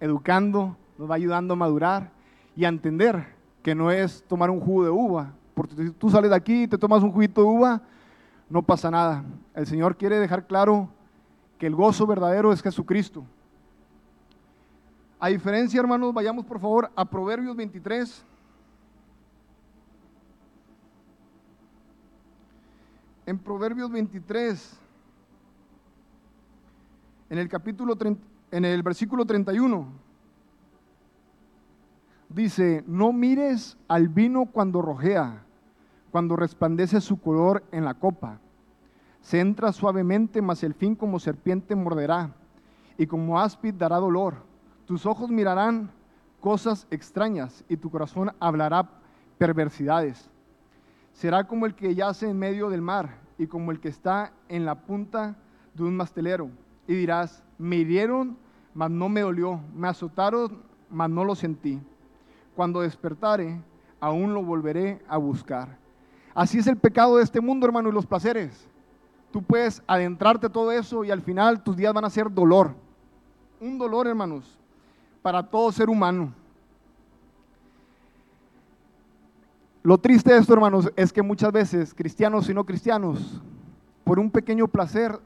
educando, 0.00 0.76
nos 0.96 1.10
va 1.10 1.16
ayudando 1.16 1.54
a 1.54 1.56
madurar 1.56 2.10
y 2.54 2.64
a 2.64 2.68
entender 2.68 3.26
que 3.62 3.74
no 3.74 3.90
es 3.90 4.24
tomar 4.28 4.50
un 4.50 4.60
jugo 4.60 4.84
de 4.84 4.90
uva. 4.90 5.32
Porque 5.54 5.90
tú 5.98 6.08
sales 6.08 6.30
de 6.30 6.36
aquí 6.36 6.62
y 6.64 6.68
te 6.68 6.78
tomas 6.78 7.02
un 7.02 7.12
juguito 7.12 7.40
de 7.40 7.46
uva, 7.48 7.82
no 8.52 8.60
pasa 8.62 8.90
nada. 8.90 9.24
El 9.54 9.66
Señor 9.66 9.96
quiere 9.96 10.18
dejar 10.18 10.46
claro 10.46 10.90
que 11.58 11.66
el 11.66 11.74
gozo 11.74 12.06
verdadero 12.06 12.52
es 12.52 12.62
Jesucristo. 12.62 13.24
A 15.18 15.28
diferencia, 15.28 15.80
hermanos, 15.80 16.12
vayamos 16.12 16.44
por 16.44 16.60
favor 16.60 16.90
a 16.94 17.06
Proverbios 17.06 17.56
23. 17.56 18.26
En 23.24 23.38
Proverbios 23.38 23.90
23, 23.90 24.78
en 27.30 27.38
el 27.38 27.48
capítulo 27.48 27.96
en 28.50 28.64
el 28.66 28.82
versículo 28.82 29.24
31 29.24 29.86
dice, 32.28 32.84
"No 32.86 33.14
mires 33.14 33.78
al 33.88 34.08
vino 34.08 34.44
cuando 34.44 34.82
rojea, 34.82 35.42
cuando 36.12 36.36
resplandece 36.36 37.00
su 37.00 37.18
color 37.18 37.64
en 37.72 37.86
la 37.86 37.94
copa. 37.94 38.38
Se 39.22 39.40
entra 39.40 39.72
suavemente, 39.72 40.42
mas 40.42 40.62
el 40.62 40.74
fin 40.74 40.94
como 40.94 41.18
serpiente 41.18 41.74
morderá, 41.74 42.34
y 42.98 43.06
como 43.06 43.40
áspid 43.40 43.74
dará 43.74 43.96
dolor." 43.96 44.34
Tus 44.84 45.06
ojos 45.06 45.30
mirarán 45.30 45.90
cosas 46.40 46.86
extrañas 46.90 47.64
y 47.68 47.76
tu 47.76 47.90
corazón 47.90 48.32
hablará 48.40 48.90
perversidades. 49.38 50.28
Será 51.12 51.44
como 51.44 51.66
el 51.66 51.74
que 51.74 51.94
yace 51.94 52.28
en 52.28 52.38
medio 52.38 52.68
del 52.68 52.82
mar 52.82 53.16
y 53.38 53.46
como 53.46 53.70
el 53.70 53.80
que 53.80 53.88
está 53.88 54.32
en 54.48 54.64
la 54.64 54.74
punta 54.74 55.36
de 55.72 55.84
un 55.84 55.96
mastelero. 55.96 56.50
Y 56.86 56.94
dirás, 56.94 57.42
me 57.58 57.76
hirieron, 57.76 58.36
mas 58.74 58.90
no 58.90 59.08
me 59.08 59.20
dolió, 59.20 59.60
me 59.74 59.88
azotaron, 59.88 60.62
mas 60.90 61.08
no 61.08 61.24
lo 61.24 61.34
sentí. 61.34 61.80
Cuando 62.56 62.80
despertare, 62.80 63.62
aún 64.00 64.34
lo 64.34 64.42
volveré 64.42 65.00
a 65.08 65.16
buscar. 65.16 65.78
Así 66.34 66.58
es 66.58 66.66
el 66.66 66.76
pecado 66.76 67.16
de 67.16 67.22
este 67.22 67.40
mundo, 67.40 67.66
hermano, 67.66 67.88
y 67.88 67.92
los 67.92 68.06
placeres. 68.06 68.68
Tú 69.32 69.42
puedes 69.42 69.82
adentrarte 69.86 70.48
todo 70.48 70.70
eso 70.70 71.04
y 71.04 71.10
al 71.10 71.22
final 71.22 71.62
tus 71.62 71.76
días 71.76 71.92
van 71.92 72.04
a 72.04 72.10
ser 72.10 72.32
dolor. 72.32 72.74
Un 73.60 73.78
dolor, 73.78 74.06
hermanos 74.06 74.58
para 75.22 75.42
todo 75.42 75.70
ser 75.72 75.88
humano. 75.88 76.32
Lo 79.84 79.98
triste 79.98 80.32
de 80.32 80.38
esto, 80.38 80.52
hermanos, 80.52 80.92
es 80.96 81.12
que 81.12 81.22
muchas 81.22 81.52
veces, 81.52 81.94
cristianos 81.94 82.48
y 82.48 82.54
no 82.54 82.64
cristianos, 82.64 83.40
por 84.04 84.18
un 84.18 84.30
pequeño 84.30 84.68
placer, 84.68 85.18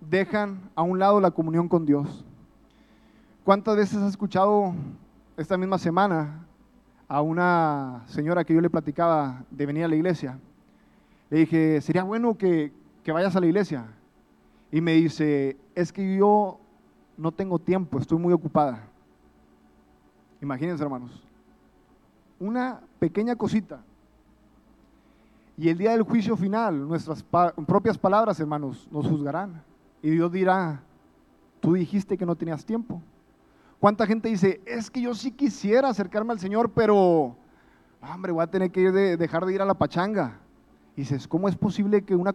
dejan 0.00 0.58
a 0.74 0.82
un 0.82 0.98
lado 0.98 1.20
la 1.20 1.30
comunión 1.30 1.68
con 1.68 1.86
Dios. 1.86 2.24
¿Cuántas 3.44 3.76
veces 3.76 3.98
has 3.98 4.10
escuchado 4.10 4.74
esta 5.36 5.56
misma 5.56 5.78
semana 5.78 6.44
a 7.08 7.20
una 7.20 8.02
señora 8.06 8.44
que 8.44 8.54
yo 8.54 8.60
le 8.60 8.70
platicaba 8.70 9.44
de 9.50 9.66
venir 9.66 9.84
a 9.84 9.88
la 9.88 9.96
iglesia? 9.96 10.38
Le 11.30 11.38
dije, 11.38 11.80
sería 11.80 12.04
bueno 12.04 12.36
que, 12.36 12.72
que 13.02 13.12
vayas 13.12 13.34
a 13.36 13.40
la 13.40 13.46
iglesia. 13.46 13.86
Y 14.70 14.80
me 14.80 14.92
dice, 14.92 15.56
es 15.74 15.92
que 15.92 16.16
yo 16.16 16.58
no 17.16 17.32
tengo 17.32 17.58
tiempo, 17.58 17.98
estoy 17.98 18.18
muy 18.18 18.32
ocupada. 18.32 18.88
Imagínense, 20.40 20.82
hermanos, 20.82 21.22
una 22.38 22.80
pequeña 22.98 23.36
cosita. 23.36 23.80
Y 25.56 25.68
el 25.70 25.78
día 25.78 25.92
del 25.92 26.02
juicio 26.02 26.36
final, 26.36 26.86
nuestras 26.86 27.24
propias 27.66 27.96
palabras, 27.96 28.38
hermanos, 28.38 28.86
nos 28.90 29.06
juzgarán. 29.06 29.62
Y 30.02 30.10
Dios 30.10 30.30
dirá, 30.30 30.82
tú 31.60 31.72
dijiste 31.72 32.18
que 32.18 32.26
no 32.26 32.36
tenías 32.36 32.64
tiempo. 32.64 33.00
¿Cuánta 33.80 34.06
gente 34.06 34.28
dice, 34.28 34.60
es 34.66 34.90
que 34.90 35.00
yo 35.00 35.14
sí 35.14 35.30
quisiera 35.30 35.88
acercarme 35.88 36.32
al 36.32 36.38
Señor, 36.38 36.70
pero, 36.70 37.34
hombre, 38.02 38.32
voy 38.32 38.42
a 38.42 38.46
tener 38.46 38.70
que 38.70 38.90
dejar 38.90 39.46
de 39.46 39.54
ir 39.54 39.62
a 39.62 39.64
la 39.64 39.74
pachanga? 39.74 40.38
Y 40.96 41.02
dices, 41.02 41.28
¿cómo 41.28 41.48
es 41.48 41.56
posible 41.56 42.02
que, 42.02 42.16
una 42.16 42.34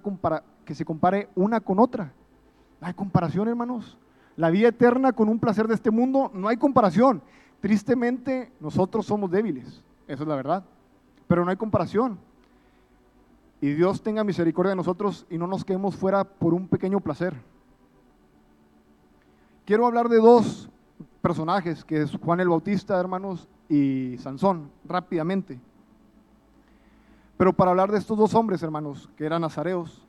que 0.63 0.75
se 0.75 0.85
compare 0.85 1.29
una 1.35 1.59
con 1.59 1.79
otra? 1.79 2.13
hay 2.81 2.93
comparación, 2.93 3.47
hermanos. 3.47 3.97
La 4.35 4.49
vida 4.49 4.69
eterna 4.69 5.11
con 5.11 5.29
un 5.29 5.39
placer 5.39 5.67
de 5.67 5.75
este 5.75 5.91
mundo, 5.91 6.31
no 6.33 6.47
hay 6.47 6.57
comparación. 6.57 7.21
Tristemente, 7.59 8.51
nosotros 8.59 9.05
somos 9.05 9.29
débiles, 9.29 9.83
eso 10.07 10.23
es 10.23 10.27
la 10.27 10.35
verdad, 10.35 10.63
pero 11.27 11.45
no 11.45 11.51
hay 11.51 11.57
comparación. 11.57 12.17
Y 13.61 13.73
Dios 13.73 14.01
tenga 14.01 14.23
misericordia 14.23 14.71
de 14.71 14.75
nosotros 14.75 15.27
y 15.29 15.37
no 15.37 15.45
nos 15.45 15.63
quedemos 15.63 15.95
fuera 15.95 16.23
por 16.23 16.55
un 16.55 16.67
pequeño 16.67 16.99
placer. 16.99 17.35
Quiero 19.65 19.85
hablar 19.85 20.09
de 20.09 20.17
dos 20.17 20.69
personajes, 21.21 21.85
que 21.85 22.01
es 22.01 22.17
Juan 22.17 22.39
el 22.39 22.49
Bautista, 22.49 22.99
hermanos, 22.99 23.47
y 23.69 24.17
Sansón, 24.17 24.71
rápidamente. 24.85 25.59
Pero 27.41 27.53
para 27.53 27.71
hablar 27.71 27.91
de 27.91 27.97
estos 27.97 28.15
dos 28.15 28.35
hombres, 28.35 28.61
hermanos, 28.61 29.09
que 29.15 29.25
eran 29.25 29.41
nazareos, 29.41 30.07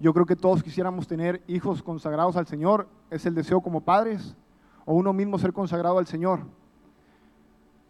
yo 0.00 0.14
creo 0.14 0.24
que 0.24 0.34
todos 0.34 0.62
quisiéramos 0.62 1.06
tener 1.06 1.42
hijos 1.46 1.82
consagrados 1.82 2.38
al 2.38 2.46
Señor, 2.46 2.88
es 3.10 3.26
el 3.26 3.34
deseo 3.34 3.60
como 3.60 3.82
padres, 3.82 4.34
o 4.86 4.94
uno 4.94 5.12
mismo 5.12 5.38
ser 5.38 5.52
consagrado 5.52 5.98
al 5.98 6.06
Señor 6.06 6.40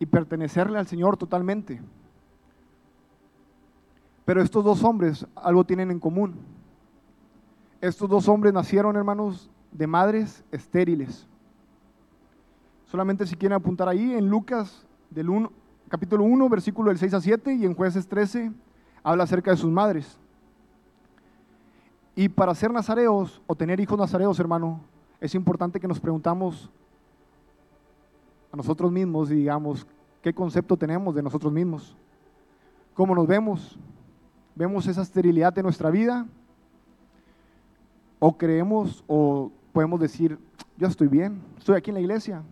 y 0.01 0.07
pertenecerle 0.07 0.77
al 0.77 0.89
Señor 0.89 1.17
totalmente. 1.17 1.81
Pero 4.25 4.43
estos 4.43 4.65
dos 4.65 4.83
hombres 4.83 5.25
algo 5.37 5.63
tienen 5.63 5.93
en 5.93 6.01
común. 6.01 6.35
Estos 7.81 8.11
dos 8.11 8.29
hombres 8.29 8.53
nacieron, 8.53 8.97
hermanos, 8.97 9.49
de 9.71 9.87
madres 9.87 10.43
estériles. 10.51 11.29
Solamente 12.87 13.25
si 13.25 13.37
quieren 13.37 13.55
apuntar 13.55 13.89
ahí, 13.89 14.15
en 14.15 14.29
Lucas 14.29 14.85
del 15.11 15.31
1, 15.31 15.53
capítulo 15.89 16.25
1, 16.25 16.49
versículo 16.49 16.91
del 16.91 16.99
6 16.99 17.15
a 17.15 17.21
7, 17.21 17.55
y 17.55 17.65
en 17.65 17.75
jueces 17.75 18.07
13, 18.07 18.53
habla 19.03 19.25
acerca 19.25 19.51
de 19.51 19.57
sus 19.57 19.71
madres. 19.71 20.19
Y 22.15 22.29
para 22.29 22.55
ser 22.55 22.73
nazareos 22.73 23.41
o 23.47 23.55
tener 23.55 23.81
hijos 23.81 23.99
nazareos, 23.99 24.39
hermano, 24.41 24.81
es 25.21 25.35
importante 25.35 25.81
que 25.81 25.89
nos 25.89 26.01
preguntamos 26.01 26.71
a 28.53 28.57
nosotros 28.57 28.91
mismos 28.91 29.31
y 29.31 29.37
digamos, 29.37 29.87
¿qué 30.23 30.33
concepto 30.33 30.77
tenemos 30.77 31.15
de 31.15 31.23
nosotros 31.23 31.53
mismos? 31.53 31.97
¿Cómo 32.95 33.15
nos 33.15 33.27
vemos? 33.27 33.79
¿Vemos 34.55 34.87
esa 34.87 35.03
esterilidad 35.03 35.53
de 35.53 35.63
nuestra 35.63 35.91
vida? 35.91 36.27
¿O 38.19 38.37
creemos 38.37 39.05
o 39.07 39.53
podemos 39.73 40.01
decir, 40.01 40.39
yo 40.77 40.89
estoy 40.89 41.07
bien, 41.07 41.41
estoy 41.57 41.77
aquí 41.77 41.91
en 41.91 41.95
la 41.95 42.01
iglesia, 42.01 42.43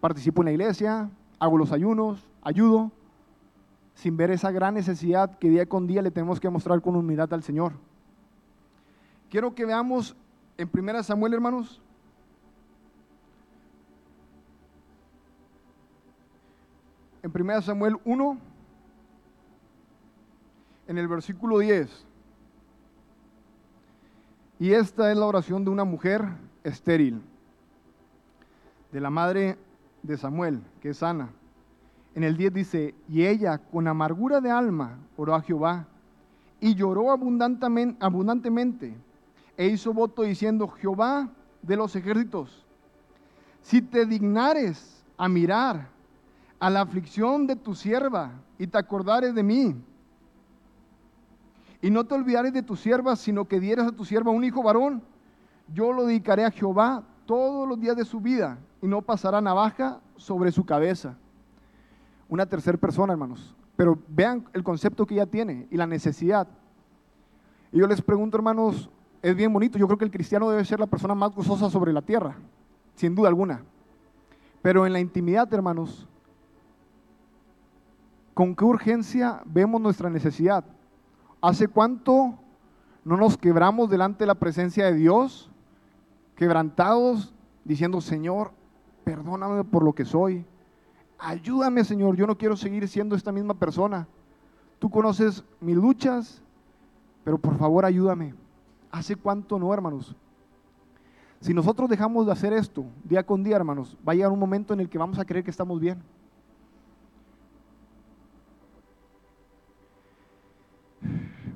participo 0.00 0.42
en 0.42 0.46
la 0.46 0.52
iglesia, 0.52 1.10
hago 1.44 1.58
los 1.58 1.72
ayunos, 1.72 2.26
ayudo, 2.42 2.90
sin 3.94 4.16
ver 4.16 4.30
esa 4.30 4.50
gran 4.50 4.74
necesidad 4.74 5.38
que 5.38 5.50
día 5.50 5.66
con 5.66 5.86
día 5.86 6.00
le 6.00 6.10
tenemos 6.10 6.40
que 6.40 6.48
mostrar 6.48 6.80
con 6.80 6.96
humildad 6.96 7.32
al 7.34 7.42
Señor? 7.42 7.74
Quiero 9.28 9.54
que 9.54 9.66
veamos 9.66 10.16
en 10.56 10.70
1 10.72 11.02
Samuel, 11.02 11.34
hermanos. 11.34 11.82
En 17.22 17.30
1 17.30 17.62
Samuel 17.62 17.98
1, 18.06 18.38
en 20.88 20.98
el 20.98 21.08
versículo 21.08 21.58
10. 21.58 22.06
Y 24.60 24.72
esta 24.72 25.12
es 25.12 25.18
la 25.18 25.26
oración 25.26 25.62
de 25.62 25.70
una 25.70 25.84
mujer 25.84 26.24
estéril, 26.62 27.20
de 28.92 29.00
la 29.00 29.10
madre 29.10 29.58
de 30.04 30.16
Samuel, 30.18 30.62
que 30.80 30.90
es 30.90 31.02
Ana. 31.02 31.30
En 32.14 32.22
el 32.22 32.36
10 32.36 32.52
dice, 32.52 32.94
y 33.08 33.24
ella 33.24 33.58
con 33.58 33.88
amargura 33.88 34.40
de 34.40 34.50
alma 34.50 34.98
oró 35.16 35.34
a 35.34 35.40
Jehová 35.40 35.86
y 36.60 36.74
lloró 36.74 37.10
abundantemente 37.10 38.96
e 39.56 39.66
hizo 39.66 39.92
voto 39.92 40.22
diciendo, 40.22 40.68
Jehová 40.68 41.28
de 41.62 41.76
los 41.76 41.96
ejércitos, 41.96 42.64
si 43.62 43.82
te 43.82 44.06
dignares 44.06 45.04
a 45.16 45.28
mirar 45.28 45.88
a 46.60 46.70
la 46.70 46.82
aflicción 46.82 47.46
de 47.46 47.56
tu 47.56 47.74
sierva 47.74 48.30
y 48.58 48.66
te 48.66 48.78
acordares 48.78 49.34
de 49.34 49.42
mí, 49.42 49.74
Y 51.80 51.90
no 51.90 52.04
te 52.04 52.14
olvidares 52.14 52.54
de 52.54 52.62
tu 52.62 52.76
sierva, 52.76 53.14
sino 53.14 53.46
que 53.46 53.60
dieras 53.60 53.88
a 53.88 53.92
tu 53.92 54.06
sierva 54.06 54.30
un 54.30 54.42
hijo 54.42 54.62
varón. 54.62 55.02
Yo 55.74 55.92
lo 55.92 56.06
dedicaré 56.06 56.42
a 56.46 56.50
Jehová 56.50 57.02
todos 57.26 57.68
los 57.68 57.78
días 57.78 57.94
de 57.94 58.06
su 58.06 58.20
vida 58.20 58.58
y 58.84 58.86
no 58.86 59.00
pasará 59.00 59.40
navaja 59.40 59.98
sobre 60.14 60.52
su 60.52 60.66
cabeza. 60.66 61.16
Una 62.28 62.44
tercera 62.44 62.76
persona, 62.76 63.14
hermanos. 63.14 63.56
Pero 63.76 63.98
vean 64.08 64.44
el 64.52 64.62
concepto 64.62 65.06
que 65.06 65.14
ella 65.14 65.24
tiene 65.24 65.66
y 65.70 65.78
la 65.78 65.86
necesidad. 65.86 66.46
Y 67.72 67.78
yo 67.78 67.86
les 67.86 68.02
pregunto, 68.02 68.36
hermanos, 68.36 68.90
es 69.22 69.34
bien 69.34 69.50
bonito. 69.50 69.78
Yo 69.78 69.86
creo 69.86 69.96
que 69.96 70.04
el 70.04 70.10
cristiano 70.10 70.50
debe 70.50 70.66
ser 70.66 70.80
la 70.80 70.86
persona 70.86 71.14
más 71.14 71.34
gozosa 71.34 71.70
sobre 71.70 71.94
la 71.94 72.02
tierra, 72.02 72.36
sin 72.94 73.14
duda 73.14 73.28
alguna. 73.28 73.62
Pero 74.60 74.84
en 74.84 74.92
la 74.92 75.00
intimidad, 75.00 75.50
hermanos, 75.54 76.06
¿con 78.34 78.54
qué 78.54 78.66
urgencia 78.66 79.40
vemos 79.46 79.80
nuestra 79.80 80.10
necesidad? 80.10 80.62
¿Hace 81.40 81.68
cuánto 81.68 82.38
no 83.02 83.16
nos 83.16 83.38
quebramos 83.38 83.88
delante 83.88 84.24
de 84.24 84.26
la 84.26 84.34
presencia 84.34 84.84
de 84.84 84.92
Dios, 84.92 85.50
quebrantados, 86.36 87.32
diciendo, 87.64 88.02
Señor, 88.02 88.52
perdóname 89.04 89.64
por 89.64 89.84
lo 89.84 89.92
que 89.92 90.04
soy? 90.04 90.44
Ayúdame, 91.18 91.84
Señor, 91.84 92.16
yo 92.16 92.26
no 92.26 92.36
quiero 92.36 92.56
seguir 92.56 92.88
siendo 92.88 93.14
esta 93.14 93.32
misma 93.32 93.54
persona. 93.54 94.06
Tú 94.78 94.90
conoces 94.90 95.44
mis 95.60 95.76
luchas, 95.76 96.42
pero 97.22 97.38
por 97.38 97.56
favor 97.56 97.84
ayúdame. 97.84 98.34
¿Hace 98.90 99.16
cuánto 99.16 99.58
no, 99.58 99.72
hermanos? 99.72 100.14
Si 101.40 101.52
nosotros 101.52 101.88
dejamos 101.88 102.26
de 102.26 102.32
hacer 102.32 102.52
esto 102.52 102.84
día 103.04 103.24
con 103.24 103.42
día, 103.42 103.56
hermanos, 103.56 103.96
va 104.06 104.12
a 104.12 104.14
llegar 104.14 104.32
un 104.32 104.38
momento 104.38 104.72
en 104.72 104.80
el 104.80 104.88
que 104.88 104.98
vamos 104.98 105.18
a 105.18 105.24
creer 105.24 105.44
que 105.44 105.50
estamos 105.50 105.78
bien. 105.80 106.02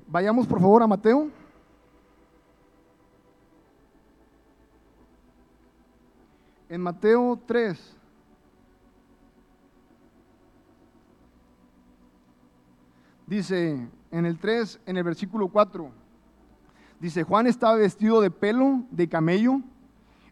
Vayamos 0.07 0.47
por 0.47 0.61
favor 0.61 0.83
a 0.83 0.87
Mateo. 0.87 1.31
En 6.69 6.83
Mateo 6.83 7.41
3. 7.47 7.97
Dice 13.27 13.89
en 14.11 14.27
el 14.27 14.39
3, 14.39 14.81
en 14.87 14.97
el 14.97 15.05
versículo 15.05 15.49
4, 15.49 15.91
dice, 16.99 17.23
Juan 17.25 17.47
estaba 17.47 17.77
vestido 17.77 18.21
de 18.21 18.31
pelo 18.31 18.85
de 18.91 19.09
camello 19.09 19.61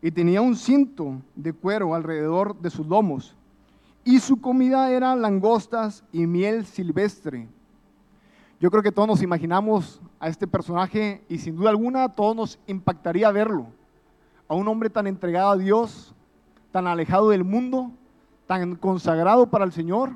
y 0.00 0.10
tenía 0.10 0.40
un 0.40 0.56
cinto 0.56 1.20
de 1.34 1.52
cuero 1.52 1.94
alrededor 1.94 2.58
de 2.58 2.70
sus 2.70 2.86
lomos. 2.86 3.36
Y 4.04 4.20
su 4.20 4.40
comida 4.40 4.90
era 4.90 5.16
langostas 5.16 6.04
y 6.12 6.26
miel 6.26 6.64
silvestre. 6.64 7.48
Yo 8.60 8.70
creo 8.70 8.82
que 8.82 8.92
todos 8.92 9.08
nos 9.08 9.22
imaginamos 9.22 10.00
a 10.18 10.28
este 10.28 10.46
personaje 10.46 11.22
y 11.28 11.38
sin 11.38 11.56
duda 11.56 11.70
alguna 11.70 12.08
todos 12.08 12.34
nos 12.34 12.58
impactaría 12.66 13.30
verlo. 13.30 13.66
A 14.48 14.54
un 14.54 14.68
hombre 14.68 14.88
tan 14.88 15.06
entregado 15.06 15.50
a 15.50 15.56
Dios, 15.58 16.14
tan 16.76 16.86
alejado 16.86 17.30
del 17.30 17.42
mundo, 17.42 17.90
tan 18.46 18.76
consagrado 18.76 19.48
para 19.48 19.64
el 19.64 19.72
Señor 19.72 20.10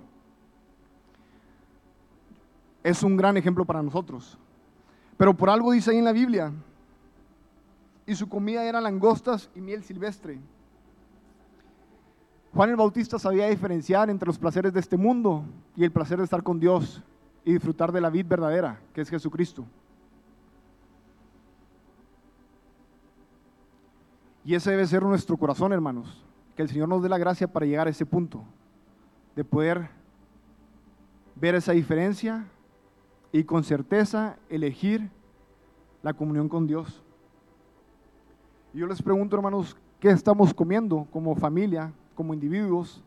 es 2.82 3.02
un 3.02 3.16
gran 3.16 3.38
ejemplo 3.38 3.64
para 3.64 3.82
nosotros. 3.82 4.36
Pero 5.16 5.34
por 5.34 5.48
algo 5.48 5.72
dice 5.72 5.90
ahí 5.90 5.96
en 5.96 6.04
la 6.04 6.12
Biblia, 6.12 6.52
y 8.04 8.14
su 8.14 8.28
comida 8.28 8.62
era 8.62 8.78
langostas 8.78 9.48
y 9.54 9.62
miel 9.62 9.82
silvestre. 9.84 10.38
Juan 12.52 12.68
el 12.68 12.76
Bautista 12.76 13.18
sabía 13.18 13.48
diferenciar 13.48 14.10
entre 14.10 14.26
los 14.26 14.38
placeres 14.38 14.74
de 14.74 14.80
este 14.80 14.98
mundo 14.98 15.44
y 15.74 15.84
el 15.84 15.92
placer 15.92 16.18
de 16.18 16.24
estar 16.24 16.42
con 16.42 16.60
Dios 16.60 17.02
y 17.42 17.54
disfrutar 17.54 17.90
de 17.90 18.02
la 18.02 18.10
vida 18.10 18.28
verdadera, 18.28 18.78
que 18.92 19.00
es 19.00 19.08
Jesucristo. 19.08 19.64
Y 24.44 24.54
ese 24.54 24.72
debe 24.72 24.86
ser 24.86 25.02
nuestro 25.02 25.38
corazón, 25.38 25.72
hermanos. 25.72 26.26
Que 26.56 26.62
el 26.62 26.68
Señor 26.68 26.88
nos 26.88 27.02
dé 27.02 27.08
la 27.08 27.18
gracia 27.18 27.48
para 27.48 27.66
llegar 27.66 27.86
a 27.86 27.90
ese 27.90 28.06
punto, 28.06 28.44
de 29.36 29.44
poder 29.44 29.88
ver 31.34 31.54
esa 31.54 31.72
diferencia 31.72 32.46
y 33.32 33.44
con 33.44 33.64
certeza 33.64 34.36
elegir 34.48 35.10
la 36.02 36.12
comunión 36.12 36.48
con 36.48 36.66
Dios. 36.66 37.02
Y 38.74 38.78
yo 38.78 38.86
les 38.86 39.02
pregunto, 39.02 39.36
hermanos, 39.36 39.76
¿qué 39.98 40.10
estamos 40.10 40.54
comiendo 40.54 41.06
como 41.12 41.34
familia, 41.34 41.92
como 42.14 42.34
individuos, 42.34 43.02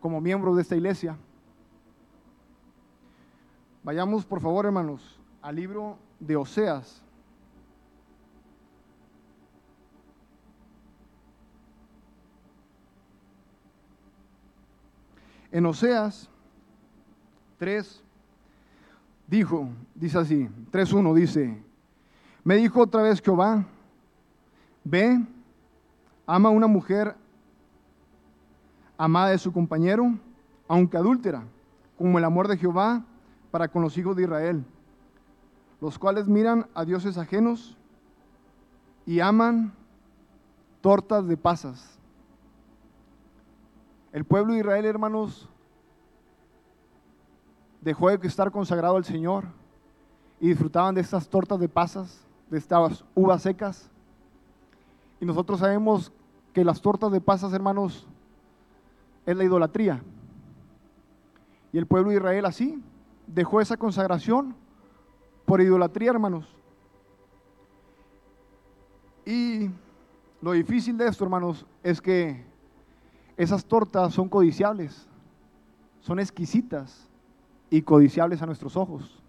como 0.00 0.20
miembros 0.20 0.56
de 0.56 0.62
esta 0.62 0.76
iglesia? 0.76 1.16
Vayamos, 3.82 4.24
por 4.24 4.40
favor, 4.40 4.64
hermanos, 4.64 5.20
al 5.40 5.56
libro 5.56 5.98
de 6.20 6.36
Oseas. 6.36 7.01
En 15.52 15.66
Oseas 15.66 16.30
3, 17.58 18.02
dijo, 19.28 19.68
dice 19.94 20.18
así, 20.18 20.48
3.1 20.72 21.14
dice, 21.14 21.62
me 22.42 22.56
dijo 22.56 22.80
otra 22.80 23.02
vez 23.02 23.20
Jehová, 23.20 23.64
ve, 24.82 25.20
ama 26.26 26.48
una 26.48 26.66
mujer 26.66 27.14
amada 28.96 29.30
de 29.30 29.38
su 29.38 29.52
compañero, 29.52 30.18
aunque 30.66 30.96
adúltera, 30.96 31.44
como 31.98 32.18
el 32.18 32.24
amor 32.24 32.48
de 32.48 32.56
Jehová 32.56 33.04
para 33.50 33.68
con 33.68 33.82
los 33.82 33.96
hijos 33.98 34.16
de 34.16 34.22
Israel, 34.22 34.64
los 35.82 35.98
cuales 35.98 36.26
miran 36.26 36.66
a 36.74 36.84
dioses 36.86 37.18
ajenos 37.18 37.76
y 39.04 39.20
aman 39.20 39.72
tortas 40.80 41.26
de 41.28 41.36
pasas. 41.36 41.98
El 44.12 44.24
pueblo 44.24 44.52
de 44.52 44.60
Israel, 44.60 44.84
hermanos, 44.84 45.48
dejó 47.80 48.10
de 48.10 48.28
estar 48.28 48.50
consagrado 48.52 48.96
al 48.96 49.04
Señor 49.06 49.44
y 50.38 50.48
disfrutaban 50.48 50.94
de 50.94 51.00
estas 51.00 51.28
tortas 51.28 51.58
de 51.58 51.68
pasas, 51.68 52.26
de 52.50 52.58
estas 52.58 53.04
uvas 53.14 53.42
secas. 53.42 53.90
Y 55.18 55.24
nosotros 55.24 55.60
sabemos 55.60 56.12
que 56.52 56.62
las 56.62 56.82
tortas 56.82 57.10
de 57.10 57.22
pasas, 57.22 57.54
hermanos, 57.54 58.06
es 59.24 59.34
la 59.34 59.44
idolatría. 59.44 60.02
Y 61.72 61.78
el 61.78 61.86
pueblo 61.86 62.10
de 62.10 62.16
Israel 62.16 62.44
así 62.44 62.82
dejó 63.26 63.62
esa 63.62 63.78
consagración 63.78 64.54
por 65.46 65.62
idolatría, 65.62 66.10
hermanos. 66.10 66.46
Y 69.24 69.70
lo 70.42 70.52
difícil 70.52 70.98
de 70.98 71.08
esto, 71.08 71.24
hermanos, 71.24 71.64
es 71.82 72.00
que 72.00 72.51
esas 73.36 73.64
tortas 73.64 74.12
son 74.14 74.28
codiciables, 74.28 75.06
son 76.00 76.18
exquisitas 76.18 77.08
y 77.70 77.82
codiciables 77.82 78.42
a 78.42 78.46
nuestros 78.46 78.76
ojos. 78.76 79.22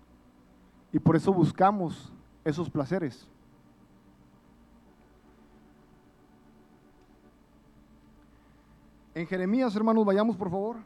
Y 0.92 1.00
por 1.00 1.16
eso 1.16 1.34
buscamos 1.34 2.12
esos 2.44 2.70
placeres. 2.70 3.28
En 9.16 9.28
Jeremías, 9.28 9.76
hermanos, 9.76 10.06
vayamos 10.06 10.36
por 10.36 10.50
favor. 10.50 10.78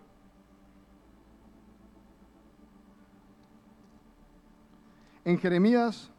En 5.24 5.38
Jeremías 5.38 6.10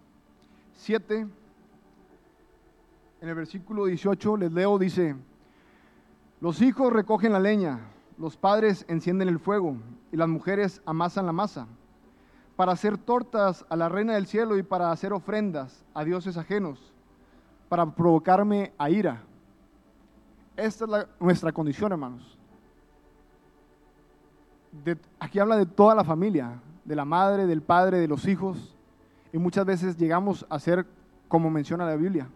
7, 0.75 1.27
en 3.21 3.29
el 3.29 3.35
versículo 3.35 3.87
18, 3.87 4.37
les 4.37 4.53
leo, 4.53 4.79
dice, 4.79 5.17
los 6.40 6.62
hijos 6.62 6.92
recogen 6.92 7.33
la 7.33 7.40
leña, 7.40 7.81
los 8.16 8.37
padres 8.37 8.85
encienden 8.88 9.29
el 9.29 9.38
fuego 9.38 9.77
y 10.12 10.16
las 10.16 10.29
mujeres 10.29 10.83
amasan 10.87 11.27
la 11.27 11.33
masa 11.33 11.66
para 12.59 12.72
hacer 12.72 12.98
tortas 12.98 13.64
a 13.68 13.77
la 13.77 13.88
reina 13.88 14.14
del 14.14 14.27
cielo 14.27 14.59
y 14.59 14.64
para 14.64 14.90
hacer 14.90 15.12
ofrendas 15.12 15.85
a 15.94 16.03
dioses 16.03 16.37
ajenos, 16.37 16.92
para 17.68 17.88
provocarme 17.88 18.72
a 18.77 18.90
ira. 18.90 19.22
Esta 20.57 20.85
es 20.85 21.07
nuestra 21.20 21.53
condición, 21.53 21.92
hermanos. 21.92 22.37
aquí 25.20 25.38
habla 25.38 25.57
de 25.57 25.66
toda 25.66 25.94
la 25.94 26.03
familia, 26.03 26.61
de 26.85 26.96
la 26.96 27.05
madre, 27.05 27.46
del 27.46 27.62
padre, 27.62 28.01
de 28.01 28.09
los 28.09 28.27
hijos, 28.27 28.74
y 29.33 29.38
muchas 29.38 29.64
veces 29.64 29.96
llegamos 29.96 30.44
a 30.51 30.59
ser 30.59 30.85
como 31.29 31.51
menciona 31.51 31.87
la 31.87 31.94
Biblia. 31.94 32.29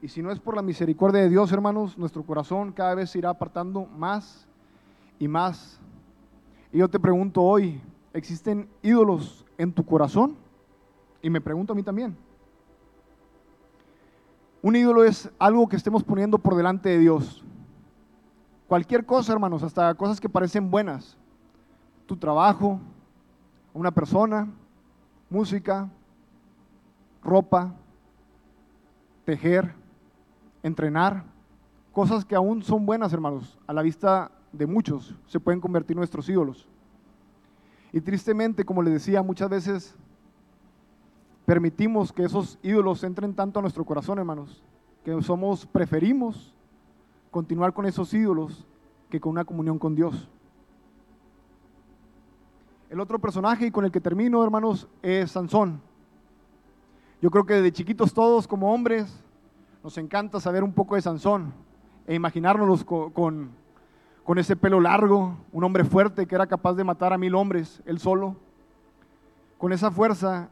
Y 0.00 0.08
si 0.08 0.22
no 0.22 0.30
es 0.30 0.38
por 0.38 0.54
la 0.54 0.62
misericordia 0.62 1.22
de 1.22 1.28
Dios, 1.28 1.50
hermanos, 1.50 1.98
nuestro 1.98 2.22
corazón 2.22 2.72
cada 2.72 2.94
vez 2.94 3.10
se 3.10 3.18
irá 3.18 3.30
apartando 3.30 3.86
más 3.86 4.46
y 5.18 5.26
más. 5.26 5.80
Y 6.72 6.78
yo 6.78 6.88
te 6.88 7.00
pregunto 7.00 7.42
hoy, 7.42 7.80
¿existen 8.12 8.68
ídolos 8.82 9.44
en 9.56 9.72
tu 9.72 9.84
corazón? 9.84 10.36
Y 11.20 11.30
me 11.30 11.40
pregunto 11.40 11.72
a 11.72 11.76
mí 11.76 11.82
también. 11.82 12.16
Un 14.62 14.76
ídolo 14.76 15.02
es 15.02 15.30
algo 15.38 15.68
que 15.68 15.76
estemos 15.76 16.04
poniendo 16.04 16.38
por 16.38 16.54
delante 16.54 16.88
de 16.90 16.98
Dios. 16.98 17.44
Cualquier 18.68 19.04
cosa, 19.04 19.32
hermanos, 19.32 19.62
hasta 19.62 19.94
cosas 19.94 20.20
que 20.20 20.28
parecen 20.28 20.70
buenas. 20.70 21.16
Tu 22.06 22.16
trabajo, 22.16 22.78
una 23.72 23.90
persona, 23.90 24.48
música, 25.28 25.88
ropa, 27.22 27.74
tejer, 29.24 29.74
entrenar, 30.62 31.24
cosas 31.92 32.24
que 32.24 32.34
aún 32.34 32.62
son 32.62 32.86
buenas, 32.86 33.12
hermanos, 33.12 33.58
a 33.66 33.72
la 33.72 33.82
vista 33.82 34.30
de 34.52 34.66
muchos, 34.66 35.14
se 35.26 35.40
pueden 35.40 35.60
convertir 35.60 35.94
en 35.94 35.98
nuestros 35.98 36.28
ídolos. 36.28 36.68
Y 37.92 38.00
tristemente, 38.00 38.64
como 38.64 38.82
les 38.82 38.94
decía, 38.94 39.22
muchas 39.22 39.48
veces 39.48 39.96
permitimos 41.46 42.12
que 42.12 42.24
esos 42.24 42.58
ídolos 42.62 43.02
entren 43.04 43.34
tanto 43.34 43.58
a 43.58 43.62
nuestro 43.62 43.84
corazón, 43.84 44.18
hermanos, 44.18 44.62
que 45.04 45.22
somos, 45.22 45.66
preferimos 45.66 46.54
continuar 47.30 47.72
con 47.72 47.86
esos 47.86 48.12
ídolos 48.12 48.66
que 49.08 49.20
con 49.20 49.32
una 49.32 49.44
comunión 49.44 49.78
con 49.78 49.94
Dios. 49.94 50.28
El 52.90 53.00
otro 53.00 53.18
personaje 53.18 53.66
y 53.66 53.70
con 53.70 53.84
el 53.84 53.90
que 53.90 54.00
termino, 54.00 54.42
hermanos, 54.42 54.88
es 55.02 55.30
Sansón. 55.30 55.80
Yo 57.20 57.30
creo 57.30 57.44
que 57.44 57.54
de 57.54 57.72
chiquitos 57.72 58.14
todos 58.14 58.46
como 58.46 58.72
hombres 58.72 59.24
nos 59.88 59.96
encanta 59.96 60.38
saber 60.38 60.62
un 60.62 60.74
poco 60.74 60.96
de 60.96 61.00
Sansón 61.00 61.50
e 62.06 62.14
imaginárnoslos 62.14 62.84
con, 62.84 63.50
con 64.22 64.38
ese 64.38 64.54
pelo 64.54 64.80
largo, 64.80 65.38
un 65.50 65.64
hombre 65.64 65.82
fuerte 65.82 66.26
que 66.26 66.34
era 66.34 66.46
capaz 66.46 66.74
de 66.74 66.84
matar 66.84 67.14
a 67.14 67.16
mil 67.16 67.34
hombres, 67.34 67.82
él 67.86 67.98
solo, 67.98 68.36
con 69.56 69.72
esa 69.72 69.90
fuerza 69.90 70.50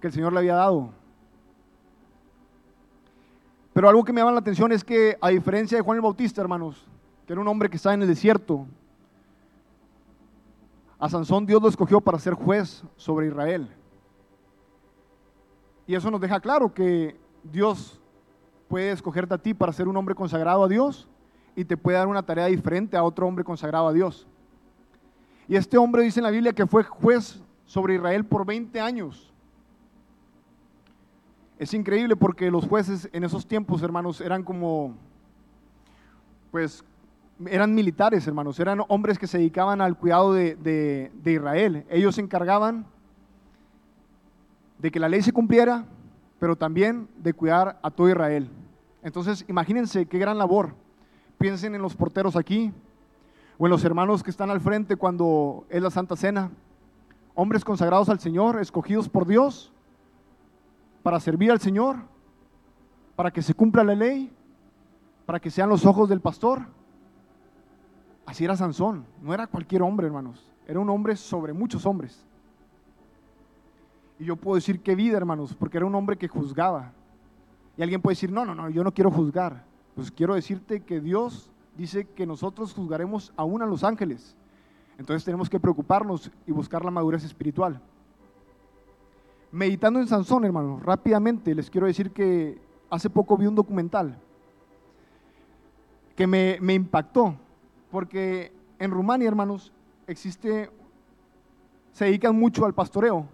que 0.00 0.08
el 0.08 0.12
Señor 0.12 0.32
le 0.32 0.40
había 0.40 0.56
dado. 0.56 0.90
Pero 3.72 3.88
algo 3.88 4.02
que 4.02 4.12
me 4.12 4.20
llama 4.20 4.32
la 4.32 4.40
atención 4.40 4.72
es 4.72 4.82
que, 4.82 5.16
a 5.20 5.28
diferencia 5.28 5.78
de 5.78 5.84
Juan 5.84 5.98
el 5.98 6.02
Bautista, 6.02 6.40
hermanos, 6.40 6.88
que 7.24 7.34
era 7.34 7.42
un 7.42 7.46
hombre 7.46 7.70
que 7.70 7.76
estaba 7.76 7.94
en 7.94 8.02
el 8.02 8.08
desierto, 8.08 8.66
a 10.98 11.08
Sansón 11.08 11.46
Dios 11.46 11.62
lo 11.62 11.68
escogió 11.68 12.00
para 12.00 12.18
ser 12.18 12.34
juez 12.34 12.82
sobre 12.96 13.28
Israel. 13.28 13.72
Y 15.86 15.94
eso 15.94 16.10
nos 16.10 16.20
deja 16.20 16.40
claro 16.40 16.74
que 16.74 17.16
Dios 17.44 18.00
puede 18.68 18.90
escogerte 18.90 19.34
a 19.34 19.38
ti 19.38 19.54
para 19.54 19.72
ser 19.72 19.88
un 19.88 19.96
hombre 19.96 20.14
consagrado 20.14 20.64
a 20.64 20.68
Dios 20.68 21.08
y 21.54 21.64
te 21.64 21.76
puede 21.76 21.96
dar 21.96 22.08
una 22.08 22.22
tarea 22.22 22.46
diferente 22.46 22.96
a 22.96 23.02
otro 23.02 23.26
hombre 23.26 23.44
consagrado 23.44 23.88
a 23.88 23.92
Dios. 23.92 24.26
Y 25.48 25.56
este 25.56 25.78
hombre 25.78 26.02
dice 26.02 26.20
en 26.20 26.24
la 26.24 26.30
Biblia 26.30 26.52
que 26.52 26.66
fue 26.66 26.82
juez 26.82 27.40
sobre 27.64 27.94
Israel 27.94 28.24
por 28.24 28.44
20 28.44 28.80
años. 28.80 29.32
Es 31.58 31.72
increíble 31.72 32.16
porque 32.16 32.50
los 32.50 32.66
jueces 32.66 33.08
en 33.12 33.24
esos 33.24 33.46
tiempos, 33.46 33.82
hermanos, 33.82 34.20
eran 34.20 34.42
como, 34.42 34.94
pues, 36.50 36.84
eran 37.46 37.74
militares, 37.74 38.26
hermanos, 38.26 38.60
eran 38.60 38.82
hombres 38.88 39.18
que 39.18 39.26
se 39.26 39.38
dedicaban 39.38 39.80
al 39.80 39.96
cuidado 39.96 40.34
de, 40.34 40.56
de 40.56 41.32
Israel. 41.32 41.86
Ellos 41.88 42.16
se 42.16 42.20
encargaban 42.20 42.84
de 44.78 44.90
que 44.90 45.00
la 45.00 45.08
ley 45.08 45.22
se 45.22 45.32
cumpliera, 45.32 45.86
pero 46.38 46.56
también 46.56 47.08
de 47.18 47.32
cuidar 47.32 47.78
a 47.82 47.90
todo 47.90 48.08
Israel. 48.08 48.50
Entonces, 49.02 49.44
imagínense 49.48 50.06
qué 50.06 50.18
gran 50.18 50.38
labor. 50.38 50.74
Piensen 51.38 51.74
en 51.74 51.82
los 51.82 51.94
porteros 51.94 52.36
aquí, 52.36 52.72
o 53.58 53.66
en 53.66 53.70
los 53.70 53.84
hermanos 53.84 54.22
que 54.22 54.30
están 54.30 54.50
al 54.50 54.60
frente 54.60 54.96
cuando 54.96 55.64
es 55.70 55.82
la 55.82 55.90
Santa 55.90 56.16
Cena. 56.16 56.50
Hombres 57.34 57.64
consagrados 57.64 58.08
al 58.08 58.20
Señor, 58.20 58.60
escogidos 58.60 59.08
por 59.08 59.26
Dios, 59.26 59.72
para 61.02 61.20
servir 61.20 61.50
al 61.50 61.60
Señor, 61.60 61.96
para 63.14 63.30
que 63.30 63.42
se 63.42 63.54
cumpla 63.54 63.84
la 63.84 63.94
ley, 63.94 64.32
para 65.24 65.40
que 65.40 65.50
sean 65.50 65.68
los 65.68 65.86
ojos 65.86 66.08
del 66.08 66.20
pastor. 66.20 66.62
Así 68.26 68.44
era 68.44 68.56
Sansón, 68.56 69.06
no 69.22 69.32
era 69.32 69.46
cualquier 69.46 69.82
hombre, 69.82 70.06
hermanos, 70.06 70.52
era 70.66 70.80
un 70.80 70.90
hombre 70.90 71.16
sobre 71.16 71.52
muchos 71.52 71.86
hombres. 71.86 72.24
Y 74.18 74.24
yo 74.24 74.36
puedo 74.36 74.56
decir 74.56 74.80
qué 74.80 74.94
vida, 74.94 75.16
hermanos, 75.16 75.54
porque 75.54 75.76
era 75.76 75.86
un 75.86 75.94
hombre 75.94 76.16
que 76.16 76.28
juzgaba. 76.28 76.92
Y 77.76 77.82
alguien 77.82 78.00
puede 78.00 78.12
decir, 78.12 78.32
no, 78.32 78.44
no, 78.44 78.54
no, 78.54 78.70
yo 78.70 78.82
no 78.82 78.92
quiero 78.92 79.10
juzgar. 79.10 79.64
Pues 79.94 80.10
quiero 80.10 80.34
decirte 80.34 80.80
que 80.80 81.00
Dios 81.00 81.50
dice 81.76 82.06
que 82.06 82.26
nosotros 82.26 82.72
juzgaremos 82.72 83.32
aún 83.36 83.62
a 83.62 83.66
los 83.66 83.84
ángeles. 83.84 84.36
Entonces 84.98 85.24
tenemos 85.24 85.50
que 85.50 85.60
preocuparnos 85.60 86.30
y 86.46 86.52
buscar 86.52 86.84
la 86.84 86.90
madurez 86.90 87.24
espiritual 87.24 87.80
meditando 89.56 90.00
en 90.00 90.06
Sansón, 90.06 90.44
hermanos, 90.44 90.82
rápidamente 90.82 91.54
les 91.54 91.70
quiero 91.70 91.86
decir 91.86 92.10
que 92.10 92.58
hace 92.90 93.08
poco 93.08 93.38
vi 93.38 93.46
un 93.46 93.54
documental 93.54 94.18
que 96.14 96.26
me, 96.26 96.58
me 96.60 96.74
impactó, 96.74 97.34
porque 97.90 98.52
en 98.78 98.90
Rumania, 98.90 99.28
hermanos, 99.28 99.72
existe, 100.06 100.70
se 101.92 102.04
dedican 102.06 102.38
mucho 102.38 102.66
al 102.66 102.74
pastoreo. 102.74 103.26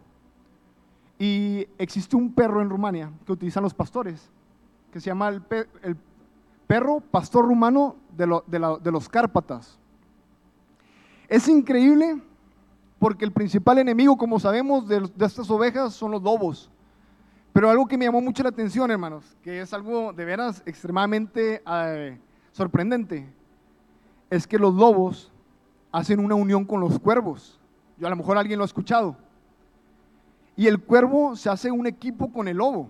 Y 1.23 1.69
existe 1.79 2.17
un 2.17 2.33
perro 2.33 2.63
en 2.63 2.69
Rumania 2.69 3.13
que 3.25 3.31
utilizan 3.31 3.63
los 3.63 3.73
pastores, 3.73 4.29
que 4.91 4.99
se 4.99 5.07
llama 5.07 5.29
el, 5.29 5.41
perro 6.67 6.99
pastor 6.99 7.47
rumano 7.47 7.95
de 8.17 8.91
los 8.91 9.09
Cárpatas. 9.09 9.79
Es 11.29 11.47
increíble 11.47 12.21
porque 12.99 13.25
el 13.25 13.31
principal 13.31 13.79
enemigo, 13.79 14.17
como 14.17 14.41
sabemos, 14.41 14.89
de, 14.89 15.09
estas 15.21 15.49
ovejas 15.49 15.95
son 15.95 16.11
los 16.11 16.25
lobos. 16.25 16.69
Pero 17.53 17.71
algo 17.71 17.87
que 17.87 17.97
me 17.97 18.07
llamó 18.07 18.21
mucho 18.21 18.43
la 18.43 18.49
atención, 18.49 18.91
hermanos, 18.91 19.37
que 19.45 19.61
es 19.61 19.73
algo 19.73 20.13
de 20.13 20.25
veras 20.25 20.61
extremadamente 20.67 21.63
eh, 21.65 22.19
sorprendente, 22.51 23.33
es 24.29 24.45
que 24.45 24.59
los 24.59 24.75
lobos 24.75 25.33
hacen 25.93 26.19
una 26.19 26.35
unión 26.35 26.65
con 26.65 26.81
los 26.81 26.99
cuervos. 26.99 27.61
Yo 27.97 28.09
a 28.09 28.11
lo 28.11 28.17
mejor 28.17 28.39
alguien 28.39 28.59
lo 28.59 28.65
ha 28.65 28.67
escuchado. 28.67 29.22
Y 30.57 30.67
el 30.67 30.81
cuervo 30.81 31.37
se 31.37 31.49
hace 31.49 31.71
un 31.71 31.87
equipo 31.87 32.33
con 32.33 32.49
el 32.49 32.59
lobo. 32.59 32.89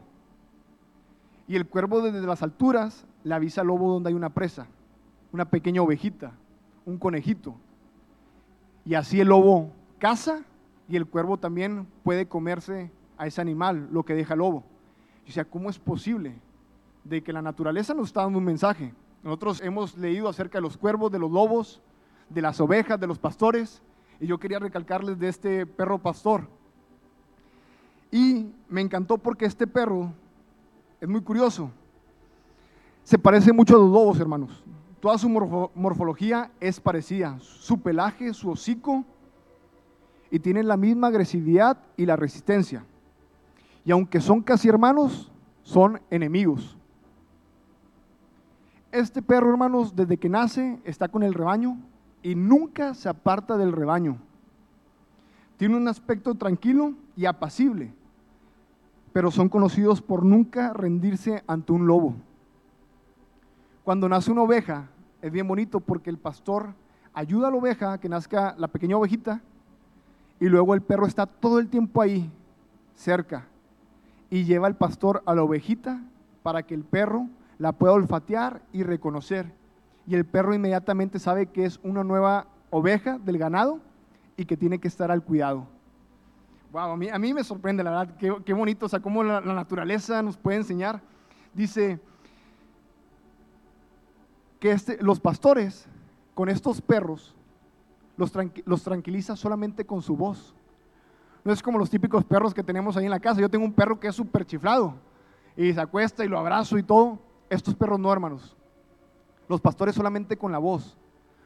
Y 1.46 1.56
el 1.56 1.66
cuervo 1.66 2.00
desde 2.00 2.26
las 2.26 2.42
alturas 2.42 3.06
le 3.24 3.34
avisa 3.34 3.60
al 3.60 3.68
lobo 3.68 3.92
donde 3.92 4.08
hay 4.08 4.14
una 4.14 4.30
presa, 4.30 4.66
una 5.32 5.44
pequeña 5.44 5.82
ovejita, 5.82 6.32
un 6.84 6.98
conejito. 6.98 7.54
Y 8.84 8.94
así 8.94 9.20
el 9.20 9.28
lobo 9.28 9.70
caza 9.98 10.40
y 10.88 10.96
el 10.96 11.06
cuervo 11.06 11.36
también 11.36 11.86
puede 12.02 12.26
comerse 12.26 12.90
a 13.16 13.26
ese 13.26 13.40
animal, 13.40 13.88
lo 13.92 14.04
que 14.04 14.14
deja 14.14 14.34
el 14.34 14.40
lobo. 14.40 14.64
O 15.28 15.30
sea, 15.30 15.44
¿cómo 15.44 15.70
es 15.70 15.78
posible 15.78 16.34
de 17.04 17.22
que 17.22 17.32
la 17.32 17.42
naturaleza 17.42 17.94
nos 17.94 18.08
está 18.08 18.22
dando 18.22 18.38
un 18.38 18.44
mensaje? 18.44 18.92
Nosotros 19.22 19.60
hemos 19.62 19.96
leído 19.96 20.28
acerca 20.28 20.58
de 20.58 20.62
los 20.62 20.76
cuervos, 20.76 21.12
de 21.12 21.18
los 21.18 21.30
lobos, 21.30 21.80
de 22.28 22.42
las 22.42 22.60
ovejas, 22.60 22.98
de 22.98 23.06
los 23.06 23.18
pastores, 23.18 23.80
y 24.20 24.26
yo 24.26 24.38
quería 24.38 24.58
recalcarles 24.58 25.18
de 25.18 25.28
este 25.28 25.66
perro 25.66 25.98
pastor. 25.98 26.48
Y 28.12 28.52
me 28.68 28.82
encantó 28.82 29.18
porque 29.18 29.46
este 29.46 29.66
perro 29.66 30.12
es 31.00 31.08
muy 31.08 31.22
curioso. 31.22 31.70
Se 33.02 33.18
parece 33.18 33.52
mucho 33.52 33.74
a 33.74 33.78
los 33.80 33.90
lobos, 33.90 34.20
hermanos. 34.20 34.62
Toda 35.00 35.18
su 35.18 35.28
morfología 35.28 36.52
es 36.60 36.78
parecida. 36.78 37.36
Su 37.40 37.80
pelaje, 37.80 38.32
su 38.32 38.50
hocico, 38.50 39.04
y 40.30 40.38
tienen 40.38 40.68
la 40.68 40.76
misma 40.76 41.08
agresividad 41.08 41.78
y 41.96 42.06
la 42.06 42.16
resistencia. 42.16 42.84
Y 43.84 43.90
aunque 43.90 44.20
son 44.20 44.40
casi 44.42 44.68
hermanos, 44.68 45.32
son 45.62 46.00
enemigos. 46.10 46.76
Este 48.92 49.22
perro, 49.22 49.50
hermanos, 49.50 49.96
desde 49.96 50.16
que 50.16 50.28
nace 50.28 50.78
está 50.84 51.08
con 51.08 51.22
el 51.22 51.34
rebaño 51.34 51.78
y 52.22 52.34
nunca 52.34 52.94
se 52.94 53.08
aparta 53.08 53.56
del 53.56 53.72
rebaño. 53.72 54.18
Tiene 55.56 55.76
un 55.76 55.88
aspecto 55.88 56.34
tranquilo 56.34 56.94
y 57.16 57.26
apacible, 57.26 57.92
pero 59.12 59.30
son 59.30 59.48
conocidos 59.48 60.00
por 60.00 60.24
nunca 60.24 60.72
rendirse 60.72 61.42
ante 61.46 61.72
un 61.72 61.86
lobo. 61.86 62.14
Cuando 63.84 64.08
nace 64.08 64.30
una 64.30 64.42
oveja, 64.42 64.88
es 65.20 65.30
bien 65.30 65.46
bonito 65.46 65.80
porque 65.80 66.10
el 66.10 66.18
pastor 66.18 66.74
ayuda 67.12 67.48
a 67.48 67.50
la 67.50 67.56
oveja 67.56 67.98
que 67.98 68.08
nazca 68.08 68.54
la 68.58 68.68
pequeña 68.68 68.96
ovejita 68.96 69.42
y 70.40 70.48
luego 70.48 70.74
el 70.74 70.82
perro 70.82 71.06
está 71.06 71.26
todo 71.26 71.58
el 71.58 71.68
tiempo 71.68 72.00
ahí, 72.00 72.30
cerca, 72.94 73.46
y 74.30 74.44
lleva 74.44 74.66
al 74.66 74.76
pastor 74.76 75.22
a 75.26 75.34
la 75.34 75.42
ovejita 75.42 76.02
para 76.42 76.62
que 76.62 76.74
el 76.74 76.84
perro 76.84 77.28
la 77.58 77.72
pueda 77.72 77.92
olfatear 77.92 78.62
y 78.72 78.82
reconocer. 78.82 79.52
Y 80.06 80.14
el 80.14 80.24
perro 80.24 80.54
inmediatamente 80.54 81.18
sabe 81.18 81.46
que 81.46 81.64
es 81.64 81.78
una 81.84 82.02
nueva 82.02 82.46
oveja 82.70 83.18
del 83.18 83.38
ganado 83.38 83.78
y 84.36 84.46
que 84.46 84.56
tiene 84.56 84.78
que 84.78 84.88
estar 84.88 85.10
al 85.10 85.22
cuidado. 85.22 85.68
Wow, 86.72 86.92
a 86.92 86.96
mí, 86.96 87.10
a 87.10 87.18
mí 87.18 87.34
me 87.34 87.44
sorprende, 87.44 87.84
la 87.84 87.90
verdad, 87.90 88.16
qué, 88.16 88.52
bonito, 88.54 88.86
o 88.86 88.88
sea, 88.88 89.00
cómo 89.00 89.22
la, 89.22 89.42
naturaleza 89.42 90.22
nos 90.22 90.38
puede 90.38 90.56
enseñar. 90.56 91.02
Dice 91.52 92.00
que 94.58 94.70
este, 94.70 94.96
los 95.02 95.20
pastores 95.20 95.86
con 96.32 96.48
estos 96.48 96.80
perros 96.80 97.34
los, 98.16 98.32
tranquiliza 98.82 99.36
solamente 99.36 99.84
con 99.84 100.00
su 100.00 100.16
voz. 100.16 100.54
No 101.44 101.52
es 101.52 101.62
como 101.62 101.78
los 101.78 101.90
típicos 101.90 102.24
perros 102.24 102.54
que 102.54 102.62
tenemos 102.62 102.96
ahí 102.96 103.04
en 103.04 103.10
la 103.10 103.20
casa. 103.20 103.42
Yo 103.42 103.50
tengo 103.50 103.66
un 103.66 103.74
perro 103.74 104.00
que 104.00 104.08
es 104.08 104.16
súper 104.16 104.46
chiflado 104.46 104.94
y 105.56 105.74
se 105.74 105.80
acuesta 105.80 106.24
y 106.24 106.28
lo 106.28 106.38
abrazo 106.38 106.78
y 106.78 106.82
todo. 106.82 107.18
Estos 107.50 107.74
perros 107.74 107.98
no, 107.98 108.10
hermanos. 108.10 108.56
Los 109.46 109.60
pastores 109.60 109.94
solamente 109.94 110.38
con 110.38 110.52
la 110.52 110.58
voz. 110.58 110.96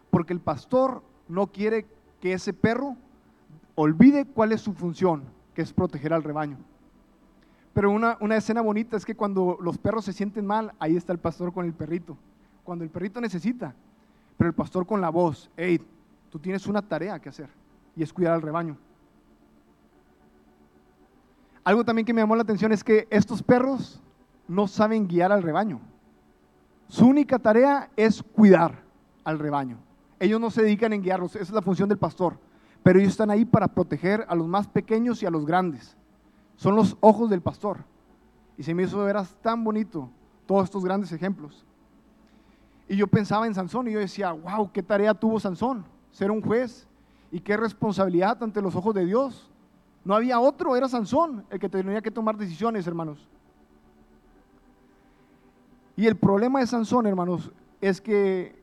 Porque 0.08 0.32
el 0.32 0.40
pastor 0.40 1.02
no 1.26 1.48
quiere 1.48 1.84
que 2.20 2.32
ese 2.32 2.52
perro 2.52 2.96
olvide 3.76 4.26
cuál 4.26 4.50
es 4.50 4.60
su 4.60 4.72
función, 4.72 5.22
que 5.54 5.62
es 5.62 5.72
proteger 5.72 6.12
al 6.12 6.24
rebaño. 6.24 6.58
Pero 7.72 7.90
una, 7.90 8.16
una 8.20 8.36
escena 8.36 8.62
bonita 8.62 8.96
es 8.96 9.04
que 9.04 9.14
cuando 9.14 9.58
los 9.60 9.78
perros 9.78 10.04
se 10.04 10.12
sienten 10.12 10.44
mal, 10.44 10.72
ahí 10.80 10.96
está 10.96 11.12
el 11.12 11.18
pastor 11.18 11.52
con 11.52 11.64
el 11.66 11.74
perrito. 11.74 12.16
Cuando 12.64 12.82
el 12.82 12.90
perrito 12.90 13.20
necesita, 13.20 13.74
pero 14.36 14.48
el 14.48 14.54
pastor 14.54 14.86
con 14.86 15.00
la 15.00 15.10
voz, 15.10 15.50
hey, 15.56 15.80
tú 16.30 16.38
tienes 16.38 16.66
una 16.66 16.82
tarea 16.82 17.20
que 17.20 17.28
hacer 17.28 17.48
y 17.94 18.02
es 18.02 18.12
cuidar 18.12 18.34
al 18.34 18.42
rebaño. 18.42 18.76
Algo 21.64 21.84
también 21.84 22.06
que 22.06 22.14
me 22.14 22.20
llamó 22.20 22.36
la 22.36 22.42
atención 22.42 22.72
es 22.72 22.84
que 22.84 23.06
estos 23.10 23.42
perros 23.42 24.00
no 24.48 24.68
saben 24.68 25.08
guiar 25.08 25.32
al 25.32 25.42
rebaño. 25.42 25.80
Su 26.88 27.06
única 27.06 27.38
tarea 27.38 27.90
es 27.96 28.22
cuidar 28.22 28.82
al 29.24 29.38
rebaño. 29.38 29.78
Ellos 30.20 30.40
no 30.40 30.50
se 30.50 30.62
dedican 30.62 30.92
en 30.92 31.02
guiarlos, 31.02 31.34
esa 31.34 31.44
es 31.44 31.50
la 31.50 31.62
función 31.62 31.88
del 31.88 31.98
pastor. 31.98 32.38
Pero 32.86 33.00
ellos 33.00 33.10
están 33.10 33.32
ahí 33.32 33.44
para 33.44 33.66
proteger 33.66 34.24
a 34.28 34.36
los 34.36 34.46
más 34.46 34.68
pequeños 34.68 35.20
y 35.20 35.26
a 35.26 35.30
los 35.30 35.44
grandes. 35.44 35.96
Son 36.54 36.76
los 36.76 36.96
ojos 37.00 37.28
del 37.28 37.40
pastor. 37.42 37.78
Y 38.56 38.62
se 38.62 38.74
me 38.76 38.84
hizo 38.84 39.02
veras 39.02 39.34
tan 39.42 39.64
bonito 39.64 40.08
todos 40.46 40.62
estos 40.62 40.84
grandes 40.84 41.10
ejemplos. 41.10 41.66
Y 42.88 42.94
yo 42.94 43.08
pensaba 43.08 43.48
en 43.48 43.56
Sansón 43.56 43.88
y 43.88 43.90
yo 43.90 43.98
decía, 43.98 44.30
wow, 44.30 44.70
qué 44.70 44.84
tarea 44.84 45.14
tuvo 45.14 45.40
Sansón, 45.40 45.84
ser 46.12 46.30
un 46.30 46.40
juez 46.40 46.86
y 47.32 47.40
qué 47.40 47.56
responsabilidad 47.56 48.40
ante 48.40 48.62
los 48.62 48.76
ojos 48.76 48.94
de 48.94 49.04
Dios. 49.04 49.50
No 50.04 50.14
había 50.14 50.38
otro, 50.38 50.76
era 50.76 50.88
Sansón 50.88 51.44
el 51.50 51.58
que 51.58 51.68
tenía 51.68 52.00
que 52.00 52.12
tomar 52.12 52.36
decisiones, 52.36 52.86
hermanos. 52.86 53.26
Y 55.96 56.06
el 56.06 56.14
problema 56.14 56.60
de 56.60 56.68
Sansón, 56.68 57.08
hermanos, 57.08 57.50
es 57.80 58.00
que 58.00 58.54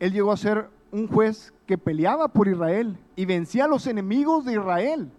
él 0.00 0.12
llegó 0.12 0.32
a 0.32 0.36
ser 0.36 0.68
un 0.90 1.06
juez 1.06 1.52
que 1.68 1.78
peleaba 1.78 2.26
por 2.26 2.48
Israel 2.48 2.98
y 3.14 3.24
vencía 3.26 3.66
a 3.66 3.68
los 3.68 3.86
enemigos 3.86 4.44
de 4.44 4.54
Israel. 4.54 5.12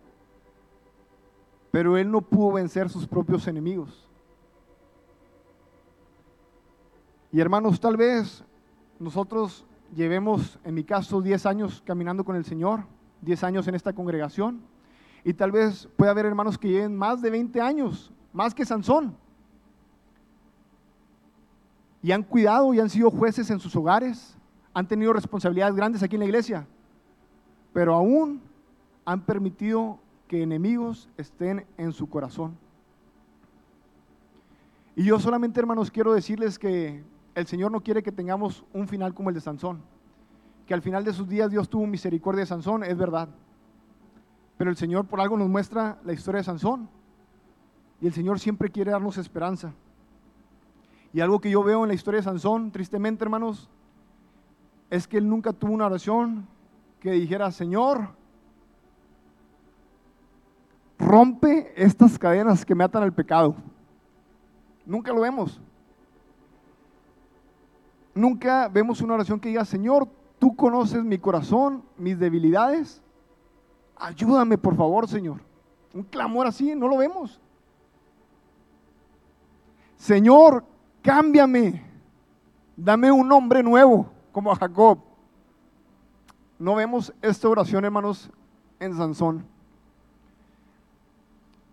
Pero 1.71 1.95
él 1.95 2.11
no 2.11 2.19
pudo 2.19 2.53
vencer 2.53 2.89
sus 2.89 3.07
propios 3.07 3.47
enemigos. 3.47 4.09
Y 7.31 7.39
hermanos, 7.39 7.79
tal 7.79 7.95
vez 7.95 8.43
nosotros 8.99 9.65
llevemos, 9.95 10.59
en 10.65 10.73
mi 10.73 10.83
caso, 10.83 11.21
10 11.21 11.45
años 11.45 11.81
caminando 11.85 12.25
con 12.25 12.35
el 12.35 12.43
Señor, 12.43 12.83
10 13.21 13.43
años 13.45 13.67
en 13.67 13.75
esta 13.75 13.93
congregación, 13.93 14.59
y 15.23 15.33
tal 15.33 15.51
vez 15.51 15.87
pueda 15.95 16.11
haber 16.11 16.25
hermanos 16.25 16.57
que 16.57 16.69
lleven 16.69 16.97
más 16.97 17.21
de 17.21 17.29
20 17.29 17.61
años, 17.61 18.11
más 18.33 18.53
que 18.53 18.65
Sansón 18.65 19.15
y 22.01 22.11
han 22.11 22.23
cuidado 22.23 22.73
y 22.73 22.79
han 22.79 22.89
sido 22.89 23.11
jueces 23.11 23.49
en 23.49 23.59
sus 23.59 23.75
hogares, 23.75 24.35
han 24.79 24.87
tenido 24.87 25.11
responsabilidades 25.11 25.75
grandes 25.75 26.03
aquí 26.03 26.15
en 26.15 26.21
la 26.21 26.25
iglesia, 26.25 26.65
pero 27.73 27.93
aún 27.95 28.41
han 29.03 29.25
permitido 29.25 29.99
que 30.29 30.41
enemigos 30.41 31.09
estén 31.17 31.65
en 31.77 31.91
su 31.91 32.07
corazón. 32.07 32.57
Y 34.95 35.03
yo 35.03 35.19
solamente, 35.19 35.59
hermanos, 35.59 35.91
quiero 35.91 36.13
decirles 36.13 36.57
que 36.57 37.03
el 37.35 37.45
Señor 37.45 37.73
no 37.73 37.81
quiere 37.81 38.01
que 38.01 38.13
tengamos 38.13 38.63
un 38.71 38.87
final 38.87 39.13
como 39.13 39.27
el 39.27 39.35
de 39.35 39.41
Sansón, 39.41 39.81
que 40.65 40.73
al 40.73 40.81
final 40.81 41.03
de 41.03 41.11
sus 41.11 41.27
días 41.27 41.51
Dios 41.51 41.67
tuvo 41.67 41.85
misericordia 41.85 42.39
de 42.39 42.45
Sansón, 42.45 42.85
es 42.85 42.97
verdad. 42.97 43.27
Pero 44.57 44.69
el 44.69 44.77
Señor 44.77 45.07
por 45.07 45.19
algo 45.19 45.35
nos 45.35 45.49
muestra 45.49 45.99
la 46.05 46.13
historia 46.13 46.37
de 46.37 46.45
Sansón. 46.45 46.87
Y 47.99 48.07
el 48.07 48.13
Señor 48.13 48.39
siempre 48.39 48.69
quiere 48.69 48.91
darnos 48.91 49.17
esperanza. 49.17 49.73
Y 51.11 51.19
algo 51.19 51.41
que 51.41 51.49
yo 51.49 51.63
veo 51.63 51.83
en 51.83 51.89
la 51.89 51.95
historia 51.95 52.19
de 52.19 52.23
Sansón, 52.23 52.71
tristemente 52.71 53.25
hermanos, 53.25 53.69
es 54.89 55.07
que 55.07 55.17
él 55.17 55.29
nunca 55.29 55.53
tuvo 55.53 55.73
una 55.73 55.85
oración 55.85 56.47
que 56.99 57.11
dijera, 57.11 57.51
Señor, 57.51 58.09
rompe 60.97 61.73
estas 61.75 62.17
cadenas 62.17 62.65
que 62.65 62.75
me 62.75 62.83
atan 62.83 63.03
al 63.03 63.13
pecado. 63.13 63.55
Nunca 64.85 65.13
lo 65.13 65.21
vemos. 65.21 65.61
Nunca 68.13 68.67
vemos 68.67 69.01
una 69.01 69.13
oración 69.13 69.39
que 69.39 69.49
diga, 69.49 69.63
Señor, 69.63 70.07
tú 70.39 70.55
conoces 70.55 71.03
mi 71.03 71.17
corazón, 71.19 71.83
mis 71.97 72.17
debilidades. 72.17 73.01
Ayúdame, 73.95 74.57
por 74.57 74.75
favor, 74.75 75.07
Señor. 75.07 75.41
Un 75.93 76.03
clamor 76.03 76.47
así, 76.47 76.75
no 76.75 76.87
lo 76.87 76.97
vemos. 76.97 77.39
Señor, 79.97 80.63
cámbiame, 81.01 81.83
dame 82.75 83.11
un 83.11 83.27
nombre 83.27 83.61
nuevo, 83.61 84.09
como 84.31 84.51
a 84.51 84.55
Jacob. 84.55 84.99
No 86.57 86.75
vemos 86.75 87.13
esta 87.21 87.47
oración, 87.47 87.85
hermanos, 87.85 88.29
en 88.79 88.95
Sansón. 88.95 89.45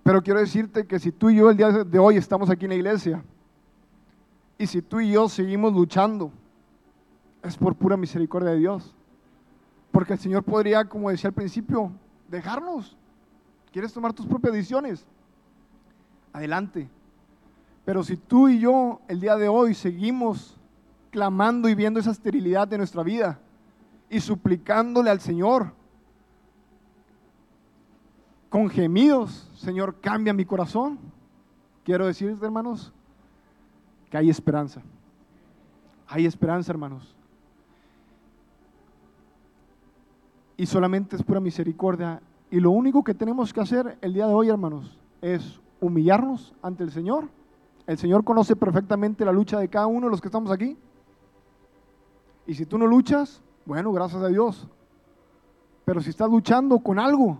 Pero 0.03 0.23
quiero 0.23 0.41
decirte 0.41 0.87
que 0.87 0.99
si 0.99 1.11
tú 1.11 1.31
y 1.31 1.37
yo 1.37 1.51
el 1.51 1.57
día 1.57 1.71
de 1.71 1.99
hoy 1.99 2.17
estamos 2.17 2.49
aquí 2.49 2.65
en 2.67 2.71
la 2.71 2.77
iglesia, 2.77 3.25
y 4.59 4.67
si 4.67 4.81
tú 4.81 5.01
y 5.01 5.11
yo 5.11 5.29
seguimos 5.29 5.73
luchando, 5.73 6.31
es 7.43 7.57
por 7.57 7.75
pura 7.75 7.97
misericordia 7.97 8.51
de 8.51 8.59
Dios. 8.59 8.95
Porque 9.91 10.15
el 10.15 10.19
Señor 10.19 10.43
podría, 10.43 10.85
como 10.85 11.11
decía 11.11 11.29
al 11.29 11.35
principio, 11.35 11.91
dejarnos. 12.29 12.97
¿Quieres 13.73 13.93
tomar 13.93 14.13
tus 14.13 14.27
propias 14.27 14.55
decisiones? 14.55 15.07
Adelante. 16.33 16.89
Pero 17.85 18.03
si 18.03 18.17
tú 18.17 18.49
y 18.49 18.59
yo 18.59 19.01
el 19.09 19.21
día 19.21 19.37
de 19.37 19.49
hoy 19.49 19.75
seguimos 19.75 20.56
clamando 21.11 21.69
y 21.69 21.75
viendo 21.75 22.01
esa 22.01 22.11
esterilidad 22.11 22.69
de 22.69 22.79
nuestra 22.79 23.03
vida 23.03 23.39
y 24.11 24.21
suplicándole 24.21 25.11
al 25.11 25.21
Señor 25.21 25.73
con 28.49 28.69
gemidos, 28.71 29.51
Señor, 29.57 30.01
cambia 30.01 30.33
mi 30.33 30.45
corazón, 30.45 30.99
quiero 31.85 32.07
decirles, 32.07 32.41
hermanos, 32.43 32.93
que 34.11 34.17
hay 34.17 34.31
esperanza. 34.31 34.83
Hay 36.09 36.25
esperanza, 36.25 36.73
hermanos. 36.73 37.15
Y 40.57 40.67
solamente 40.67 41.17
es 41.17 41.23
pura 41.23 41.41
misericordia. 41.41 42.23
Y 42.51 42.61
lo 42.61 42.71
único 42.71 43.03
que 43.03 43.13
tenemos 43.13 43.53
que 43.53 43.61
hacer 43.61 43.99
el 44.01 44.15
día 44.15 44.27
de 44.27 44.33
hoy, 44.33 44.49
hermanos, 44.49 44.97
es 45.21 45.61
humillarnos 45.81 46.55
ante 46.63 46.85
el 46.85 46.93
Señor 46.93 47.29
el 47.87 47.99
Señor 47.99 48.25
conoce 48.25 48.57
perfectamente 48.57 49.25
la 49.25 49.33
lucha 49.33 49.61
de 49.61 49.69
cada 49.69 49.87
uno 49.87 50.07
de 50.07 50.11
los 50.11 50.21
que 50.21 50.29
estamos 50.29 50.51
aquí. 50.51 50.77
Y 52.47 52.55
si 52.55 52.67
tú 52.67 52.79
no 52.79 52.87
luchas, 52.87 53.43
bueno, 53.65 53.93
gracias 53.93 54.23
a 54.23 54.29
Dios. 54.29 54.69
Pero 55.85 56.01
si 56.01 56.11
estás 56.11 56.29
luchando 56.29 56.79
con 56.79 56.99
algo, 56.99 57.39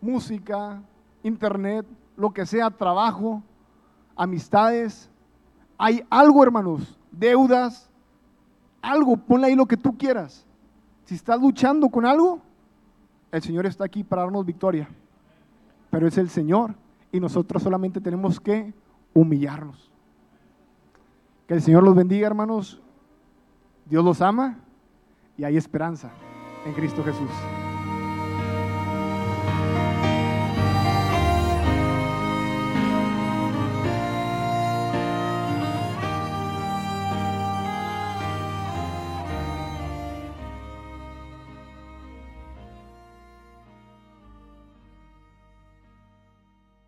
música, 0.00 0.80
internet, 1.22 1.86
lo 2.16 2.30
que 2.30 2.46
sea, 2.46 2.70
trabajo, 2.70 3.42
amistades, 4.16 5.10
hay 5.76 6.04
algo, 6.10 6.42
hermanos, 6.42 6.98
deudas, 7.12 7.88
algo, 8.82 9.16
ponle 9.16 9.48
ahí 9.48 9.54
lo 9.54 9.66
que 9.66 9.76
tú 9.76 9.96
quieras. 9.96 10.44
Si 11.04 11.14
estás 11.14 11.40
luchando 11.40 11.88
con 11.88 12.04
algo, 12.04 12.40
el 13.30 13.42
Señor 13.42 13.66
está 13.66 13.84
aquí 13.84 14.02
para 14.04 14.22
darnos 14.22 14.44
victoria. 14.44 14.88
Pero 15.90 16.06
es 16.06 16.18
el 16.18 16.28
Señor 16.28 16.74
y 17.12 17.20
nosotros 17.20 17.62
solamente 17.62 18.00
tenemos 18.00 18.40
que 18.40 18.74
humillarnos. 19.14 19.90
Que 21.46 21.54
el 21.54 21.62
Señor 21.62 21.82
los 21.82 21.94
bendiga, 21.94 22.26
hermanos. 22.26 22.80
Dios 23.88 24.04
los 24.04 24.20
ama 24.20 24.58
y 25.36 25.44
hay 25.44 25.56
esperanza 25.56 26.10
en 26.66 26.72
Cristo 26.74 27.02
Jesús. 27.02 27.30